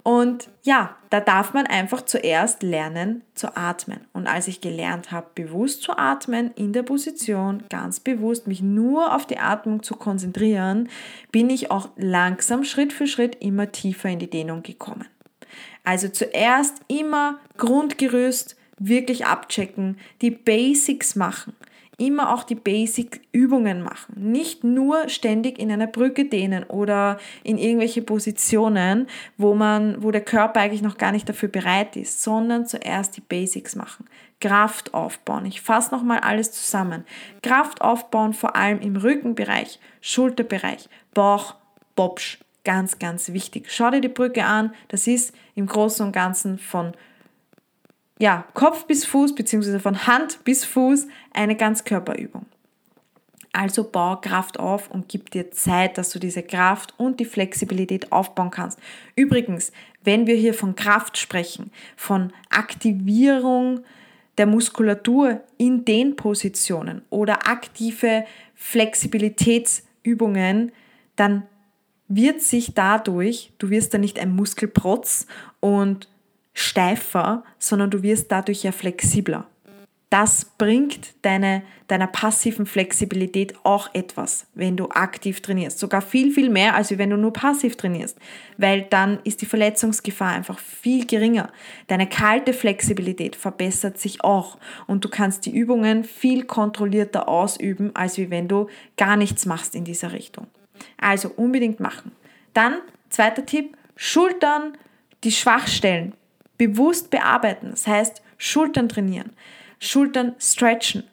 Und 0.03 0.49
ja, 0.63 0.97
da 1.11 1.21
darf 1.21 1.53
man 1.53 1.67
einfach 1.67 2.03
zuerst 2.03 2.63
lernen 2.63 3.23
zu 3.35 3.57
atmen. 3.57 4.01
Und 4.13 4.27
als 4.27 4.49
ich 4.49 4.61
gelernt 4.61 5.13
habe, 5.13 5.27
bewusst 5.35 5.83
zu 5.83 5.99
atmen, 5.99 6.51
in 6.55 6.73
der 6.73 6.83
Position, 6.83 7.65
ganz 7.69 8.01
bewusst 8.01 8.47
mich 8.47 8.63
nur 8.63 9.15
auf 9.15 9.27
die 9.27 9.39
Atmung 9.39 9.83
zu 9.83 9.97
konzentrieren, 9.97 10.89
bin 11.31 11.51
ich 11.51 11.71
auch 11.71 11.91
langsam 11.97 12.65
Schritt 12.65 12.93
für 12.93 13.07
Schritt 13.07 13.37
immer 13.41 13.71
tiefer 13.71 14.09
in 14.09 14.19
die 14.19 14.31
Dehnung 14.31 14.63
gekommen. 14.63 15.07
Also 15.85 16.09
zuerst 16.09 16.81
immer 16.89 17.39
Grundgerüst 17.57 18.57
wirklich 18.79 19.27
abchecken, 19.27 19.99
die 20.23 20.31
Basics 20.31 21.17
machen 21.17 21.55
immer 21.99 22.33
auch 22.33 22.45
die 22.45 22.55
Basic-Übungen 22.55 23.83
machen. 23.83 24.15
Nicht 24.17 24.63
nur 24.63 25.09
ständig 25.09 25.59
in 25.59 25.71
einer 25.71 25.89
Brücke 25.89 26.25
dehnen 26.25 26.63
oder 26.65 27.19
in 27.43 27.59
irgendwelche 27.59 28.03
Positionen, 28.03 29.09
wo 29.37 29.55
man, 29.55 30.01
wo 30.03 30.13
der 30.13 30.21
Körper 30.21 30.61
eigentlich 30.61 30.81
noch 30.81 30.97
gar 30.97 31.11
nicht 31.11 31.29
dafür 31.29 31.49
bereit 31.49 31.97
ist, 31.97 32.23
sondern 32.23 32.67
zuerst 32.67 33.17
die 33.17 33.21
Basics 33.21 33.75
machen. 33.75 34.07
Kraft 34.41 34.95
aufbauen. 34.95 35.45
Ich 35.45 35.61
fasse 35.61 35.93
nochmal 35.93 36.21
alles 36.21 36.53
zusammen. 36.53 37.05
Kraft 37.43 37.83
aufbauen, 37.83 38.33
vor 38.33 38.55
allem 38.55 38.81
im 38.81 38.97
Rückenbereich, 38.97 39.81
Schulterbereich, 40.01 40.89
Bauch, 41.13 41.57
Bobsch. 41.97 42.39
Ganz, 42.65 42.99
ganz 43.01 43.33
wichtig. 43.33 43.67
Schau 43.71 43.91
dir 43.91 44.01
die 44.01 44.09
Brücke 44.09 44.45
an. 44.45 44.73
Das 44.89 45.07
ist 45.07 45.35
im 45.57 45.67
Großen 45.67 46.07
und 46.07 46.13
Ganzen 46.13 46.59
von 46.59 46.93
ja, 48.19 48.45
Kopf 48.55 48.87
bis 48.87 49.05
Fuß, 49.05 49.35
beziehungsweise 49.35 49.81
von 49.81 50.07
Hand 50.07 50.45
bis 50.45 50.65
Fuß 50.65 51.09
eine 51.33 51.57
Ganzkörperübung. 51.57 52.47
Also 53.53 53.85
bau 53.85 54.17
Kraft 54.17 54.59
auf 54.59 54.91
und 54.91 55.09
gib 55.09 55.31
dir 55.31 55.51
Zeit, 55.51 55.99
dass 55.99 56.11
du 56.11 56.19
diese 56.19 56.43
Kraft 56.43 56.95
und 56.99 57.19
die 57.19 57.25
Flexibilität 57.25 58.13
aufbauen 58.13 58.51
kannst. 58.51 58.79
Übrigens, 59.17 59.73
wenn 60.05 60.27
wir 60.27 60.37
hier 60.37 60.53
von 60.55 60.77
Kraft 60.77 61.19
sprechen, 61.19 61.71
von 61.97 62.33
Aktivierung 62.51 63.81
der 64.37 64.47
Muskulatur 64.47 65.41
in 65.57 65.85
den 65.85 66.17
Positionen 66.17 67.03
oder 67.11 67.49
aktive 67.49 68.25
Flexibilitätsübungen, 68.55 70.73
dann 71.17 71.45
wird 72.07 72.41
sich 72.41 72.75
dadurch, 72.75 73.53
du 73.59 73.71
wirst 73.71 73.93
da 73.93 73.99
nicht 73.99 74.19
ein 74.19 74.35
Muskelprotz 74.35 75.27
und 75.61 76.09
steifer, 76.59 77.45
sondern 77.59 77.91
du 77.91 78.03
wirst 78.03 78.33
dadurch 78.33 78.65
ja 78.65 78.73
flexibler. 78.73 79.47
Das 80.11 80.47
bringt 80.57 81.15
deine, 81.21 81.63
deiner 81.87 82.07
passiven 82.07 82.65
Flexibilität 82.65 83.55
auch 83.63 83.91
etwas, 83.93 84.47
wenn 84.55 84.77
du 84.77 84.89
aktiv 84.89 85.43
trainierst. 85.43 85.79
Sogar 85.79 86.01
viel, 86.01 86.33
viel 86.33 86.49
mehr, 86.49 86.75
als 86.75 86.97
wenn 86.97 87.11
du 87.11 87.19
nur 87.19 87.33
passiv 87.33 87.77
trainierst. 87.77 88.19
Weil 88.57 88.87
dann 88.89 89.21
ist 89.25 89.43
die 89.43 89.47
Verletzungsgefahr 89.47 90.33
einfach 90.33 90.59
viel 90.59 91.07
geringer. 91.07 91.53
Deine 91.89 92.09
kalte 92.09 92.55
Flexibilität 92.55 93.37
verbessert 93.37 93.99
sich 93.99 94.25
auch. 94.25 94.57
Und 94.87 95.05
du 95.05 95.11
kannst 95.11 95.45
die 95.45 95.55
Übungen 95.55 96.05
viel 96.05 96.45
kontrollierter 96.45 97.29
ausüben, 97.29 97.95
als 97.95 98.19
wenn 98.19 98.49
du 98.49 98.69
gar 98.97 99.17
nichts 99.17 99.45
machst 99.45 99.75
in 99.75 99.85
dieser 99.85 100.13
Richtung. 100.13 100.47
Also 100.97 101.29
unbedingt 101.37 101.81
machen. 101.81 102.13
Dann, 102.55 102.79
zweiter 103.11 103.45
Tipp, 103.45 103.77
Schultern, 103.95 104.73
die 105.23 105.33
Schwachstellen 105.33 106.15
bewusst 106.59 107.11
bearbeiten. 107.11 107.71
Das 107.71 107.87
heißt, 107.87 108.23
Schultern 108.37 108.89
trainieren. 108.89 109.33
Schultern 109.79 110.35
stretchen, 110.39 111.05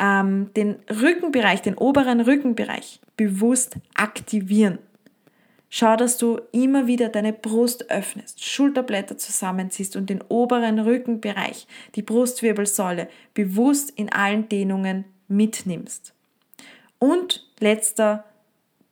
ähm, 0.00 0.50
den 0.54 0.76
Rückenbereich, 0.90 1.62
den 1.62 1.76
oberen 1.76 2.20
Rückenbereich 2.20 3.00
bewusst 3.16 3.76
aktivieren. 3.94 4.78
Schau, 5.70 5.96
dass 5.96 6.16
du 6.16 6.40
immer 6.52 6.86
wieder 6.86 7.10
deine 7.10 7.34
Brust 7.34 7.90
öffnest, 7.90 8.42
Schulterblätter 8.42 9.18
zusammenziehst 9.18 9.96
und 9.96 10.08
den 10.08 10.22
oberen 10.22 10.78
Rückenbereich, 10.78 11.66
die 11.94 12.02
Brustwirbelsäule, 12.02 13.08
bewusst 13.34 13.90
in 13.90 14.10
allen 14.10 14.48
Dehnungen 14.48 15.04
mitnimmst. 15.28 16.14
Und 16.98 17.46
letzter, 17.60 18.24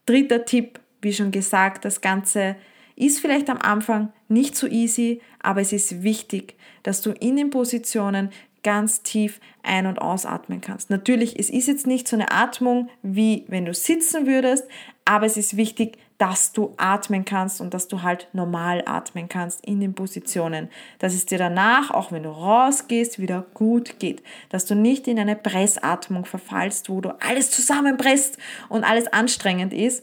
dritter 0.04 0.44
Tipp, 0.44 0.80
wie 1.00 1.14
schon 1.14 1.30
gesagt, 1.30 1.86
das 1.86 2.02
Ganze 2.02 2.56
ist 2.96 3.20
vielleicht 3.20 3.48
am 3.50 3.58
Anfang 3.58 4.12
nicht 4.28 4.56
so 4.56 4.66
easy, 4.66 5.20
aber 5.42 5.60
es 5.60 5.72
ist 5.72 6.02
wichtig, 6.02 6.56
dass 6.82 7.02
du 7.02 7.12
in 7.12 7.36
den 7.36 7.50
Positionen 7.50 8.30
ganz 8.62 9.02
tief 9.02 9.38
ein- 9.62 9.86
und 9.86 10.00
ausatmen 10.00 10.60
kannst. 10.60 10.90
Natürlich, 10.90 11.38
es 11.38 11.50
ist 11.50 11.68
jetzt 11.68 11.86
nicht 11.86 12.08
so 12.08 12.16
eine 12.16 12.32
Atmung, 12.32 12.88
wie 13.02 13.44
wenn 13.46 13.64
du 13.64 13.72
sitzen 13.72 14.26
würdest, 14.26 14.64
aber 15.04 15.26
es 15.26 15.36
ist 15.36 15.56
wichtig, 15.56 15.98
dass 16.18 16.52
du 16.52 16.74
atmen 16.76 17.24
kannst 17.24 17.60
und 17.60 17.74
dass 17.74 17.88
du 17.88 18.02
halt 18.02 18.28
normal 18.32 18.82
atmen 18.86 19.28
kannst 19.28 19.64
in 19.64 19.80
den 19.80 19.94
Positionen. 19.94 20.68
Dass 20.98 21.14
es 21.14 21.26
dir 21.26 21.38
danach, 21.38 21.90
auch 21.90 22.10
wenn 22.10 22.24
du 22.24 22.30
rausgehst, 22.30 23.20
wieder 23.20 23.46
gut 23.54 23.98
geht. 23.98 24.22
Dass 24.48 24.64
du 24.64 24.74
nicht 24.74 25.06
in 25.06 25.18
eine 25.18 25.36
Pressatmung 25.36 26.24
verfallst, 26.24 26.88
wo 26.88 27.00
du 27.00 27.10
alles 27.20 27.50
zusammenpresst 27.50 28.38
und 28.68 28.82
alles 28.82 29.06
anstrengend 29.08 29.74
ist, 29.74 30.02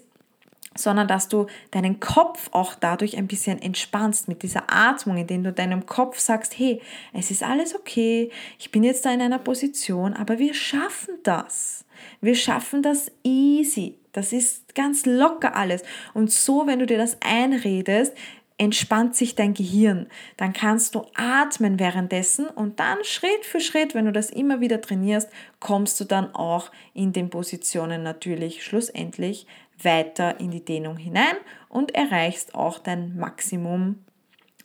sondern 0.76 1.08
dass 1.08 1.28
du 1.28 1.48
deinen 1.72 2.00
Kopf 2.00 2.50
auch 2.52 2.76
dadurch 2.76 3.18
ein 3.18 3.28
bisschen 3.28 3.62
entspannst 3.62 4.28
mit 4.28 4.44
dieser 4.44 4.64
Atmung, 4.68 5.18
indem 5.18 5.44
du 5.44 5.52
deinem 5.52 5.86
Kopf 5.86 6.20
sagst, 6.20 6.58
hey, 6.58 6.82
es 7.14 7.32
ist 7.32 7.44
alles 7.44 7.76
okay, 7.76 8.32
ich 8.60 8.72
bin 8.72 8.84
jetzt 8.84 9.06
da 9.06 9.14
in 9.14 9.22
einer 9.22 9.40
Position, 9.40 10.14
aber 10.14 10.40
wir 10.40 10.54
schaffen 10.54 11.16
das. 11.24 11.86
Wir 12.22 12.36
schaffen 12.36 12.82
das 12.82 13.12
easy. 13.24 13.98
Das 14.12 14.32
ist 14.34 14.76
ganz 14.76 15.06
locker 15.06 15.56
alles. 15.56 15.84
Und 16.14 16.32
so, 16.32 16.68
wenn 16.68 16.80
du 16.80 16.86
dir 16.86 16.98
das 16.98 17.18
einredest, 17.22 18.14
entspannt 18.58 19.16
sich 19.16 19.36
dein 19.36 19.54
Gehirn. 19.54 20.08
Dann 20.38 20.54
kannst 20.54 20.96
du 20.96 21.06
atmen 21.16 21.80
währenddessen 21.80 22.48
und 22.48 22.80
dann 22.80 23.04
Schritt 23.04 23.46
für 23.46 23.60
Schritt, 23.60 23.96
wenn 23.96 24.06
du 24.06 24.12
das 24.12 24.30
immer 24.30 24.62
wieder 24.62 24.80
trainierst, 24.80 25.30
kommst 25.60 26.00
du 26.00 26.06
dann 26.06 26.34
auch 26.36 26.72
in 26.94 27.14
den 27.14 27.30
Positionen 27.30 28.04
natürlich 28.04 28.64
schlussendlich 28.64 29.48
weiter 29.82 30.40
in 30.40 30.52
die 30.52 30.64
Dehnung 30.64 30.98
hinein 30.98 31.36
und 31.70 31.96
erreichst 31.96 32.56
auch 32.56 32.80
dein 32.80 33.18
Maximum 33.18 34.04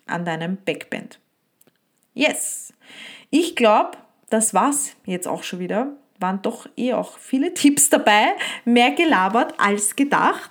an 0.07 0.25
deinem 0.25 0.57
Backbend. 0.57 1.21
Yes! 2.14 2.73
Ich 3.31 3.57
glaube, 3.57 3.99
das 4.31 4.55
war's 4.55 4.97
jetzt 5.05 5.29
auch 5.29 5.42
schon 5.42 5.59
wieder 5.59 5.97
waren 6.21 6.42
doch 6.42 6.68
eh 6.77 6.92
auch 6.92 7.18
viele 7.18 7.55
Tipps 7.55 7.90
dabei, 7.90 8.29
mehr 8.64 8.90
gelabert 8.92 9.55
als 9.59 9.97
gedacht. 9.97 10.51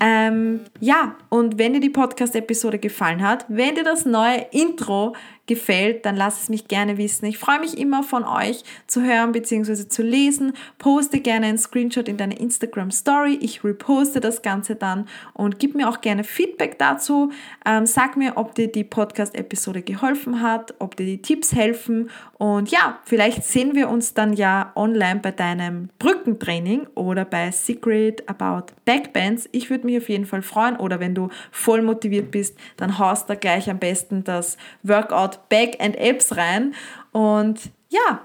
Ähm, 0.00 0.60
ja, 0.80 1.16
und 1.28 1.58
wenn 1.58 1.72
dir 1.72 1.80
die 1.80 1.90
Podcast-Episode 1.90 2.78
gefallen 2.78 3.22
hat, 3.22 3.46
wenn 3.48 3.74
dir 3.74 3.84
das 3.84 4.04
neue 4.04 4.46
Intro 4.50 5.14
gefällt, 5.46 6.04
dann 6.04 6.16
lass 6.16 6.42
es 6.42 6.48
mich 6.48 6.68
gerne 6.68 6.98
wissen. 6.98 7.26
Ich 7.26 7.38
freue 7.38 7.60
mich 7.60 7.78
immer 7.78 8.02
von 8.02 8.24
euch 8.24 8.64
zu 8.86 9.02
hören 9.02 9.32
bzw. 9.32 9.88
zu 9.88 10.02
lesen. 10.02 10.52
Poste 10.78 11.20
gerne 11.20 11.46
einen 11.46 11.58
Screenshot 11.58 12.08
in 12.08 12.16
deine 12.16 12.38
Instagram 12.38 12.90
Story. 12.90 13.38
Ich 13.40 13.62
reposte 13.64 14.20
das 14.20 14.42
Ganze 14.42 14.76
dann 14.76 15.06
und 15.34 15.58
gib 15.58 15.74
mir 15.74 15.88
auch 15.88 16.00
gerne 16.00 16.24
Feedback 16.24 16.78
dazu. 16.78 17.30
Ähm, 17.64 17.86
sag 17.86 18.16
mir, 18.16 18.36
ob 18.36 18.54
dir 18.54 18.70
die 18.70 18.84
Podcast-Episode 18.84 19.82
geholfen 19.82 20.42
hat, 20.42 20.74
ob 20.78 20.96
dir 20.96 21.06
die 21.06 21.22
Tipps 21.22 21.54
helfen. 21.54 22.10
Und 22.38 22.70
ja, 22.70 22.98
vielleicht 23.04 23.44
sehen 23.44 23.74
wir 23.74 23.88
uns 23.88 24.14
dann 24.14 24.32
ja 24.32 24.72
online 24.74 25.20
bei 25.20 25.30
deinem 25.30 25.88
Brückentraining 25.98 26.86
oder 26.94 27.24
bei 27.24 27.50
Secret 27.50 28.28
About 28.28 28.72
Backbands. 28.84 29.48
Ich 29.52 29.70
würde 29.70 29.86
mich 29.86 29.98
auf 29.98 30.08
jeden 30.08 30.26
Fall 30.26 30.42
freuen. 30.42 30.76
Oder 30.76 31.00
wenn 31.00 31.14
du 31.14 31.28
voll 31.50 31.82
motiviert 31.82 32.30
bist, 32.30 32.58
dann 32.76 32.98
haust 32.98 33.30
da 33.30 33.34
gleich 33.34 33.70
am 33.70 33.78
besten 33.78 34.24
das 34.24 34.56
Workout 34.82 35.35
Back 35.48 35.76
and 35.80 35.96
Apps 35.96 36.36
rein. 36.36 36.74
Und 37.12 37.70
ja, 37.88 38.20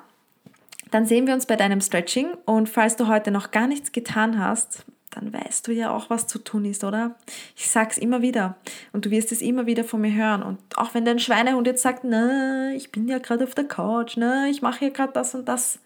dann 0.92 1.06
sehen 1.06 1.28
wir 1.28 1.34
uns 1.34 1.46
bei 1.46 1.56
deinem 1.56 1.82
Stretching. 1.82 2.34
Und 2.46 2.70
falls 2.70 2.96
du 2.96 3.08
heute 3.08 3.32
noch 3.32 3.52
gar 3.52 3.68
nichts 3.68 3.92
getan 3.92 4.40
hast, 4.40 4.86
dann 5.12 5.34
weißt 5.34 5.68
du 5.68 5.74
ja 5.74 5.92
auch, 5.92 6.10
was 6.10 6.28
zu 6.28 6.40
tun 6.40 6.66
ist, 6.66 6.84
oder? 6.84 7.16
Ich 7.56 7.70
sag's 7.70 7.98
immer 7.98 8.22
wieder 8.22 8.56
und 8.94 9.06
du 9.06 9.12
wirst 9.12 9.32
es 9.32 9.42
immer 9.42 9.66
wieder 9.66 9.84
von 9.84 10.02
mir 10.02 10.14
hören. 10.14 10.42
Und 10.42 10.60
auch 10.78 10.94
wenn 10.94 11.06
dein 11.06 11.20
Schweinehund 11.20 11.68
jetzt 11.68 11.84
sagt, 11.84 12.04
na, 12.04 12.72
ich 12.74 12.92
bin 12.92 13.08
ja 13.08 13.20
gerade 13.20 13.44
auf 13.44 13.54
der 13.54 13.66
Couch, 13.66 14.16
na, 14.18 14.48
ich 14.48 14.62
mache 14.62 14.80
hier 14.80 14.92
gerade 14.92 15.14
das 15.14 15.36
und 15.36 15.48
das, 15.48 15.80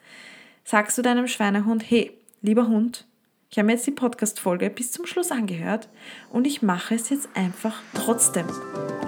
sagst 0.63 0.97
du 0.97 1.01
deinem 1.01 1.27
Schweinehund, 1.27 1.83
hey, 1.89 2.11
lieber 2.41 2.67
Hund, 2.67 3.05
ich 3.49 3.57
habe 3.57 3.67
mir 3.67 3.73
jetzt 3.73 3.87
die 3.87 3.91
Podcast-Folge 3.91 4.69
bis 4.69 4.91
zum 4.91 5.05
Schluss 5.05 5.31
angehört 5.31 5.89
und 6.29 6.45
ich 6.45 6.61
mache 6.61 6.95
es 6.95 7.09
jetzt 7.09 7.29
einfach 7.35 7.81
trotzdem. 7.93 8.47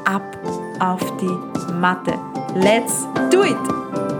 Ab 0.05 0.66
auf 0.79 1.01
die 1.17 1.37
Matte. 1.73 2.13
Let's 2.55 3.07
do 3.29 3.43
it! 3.43 4.16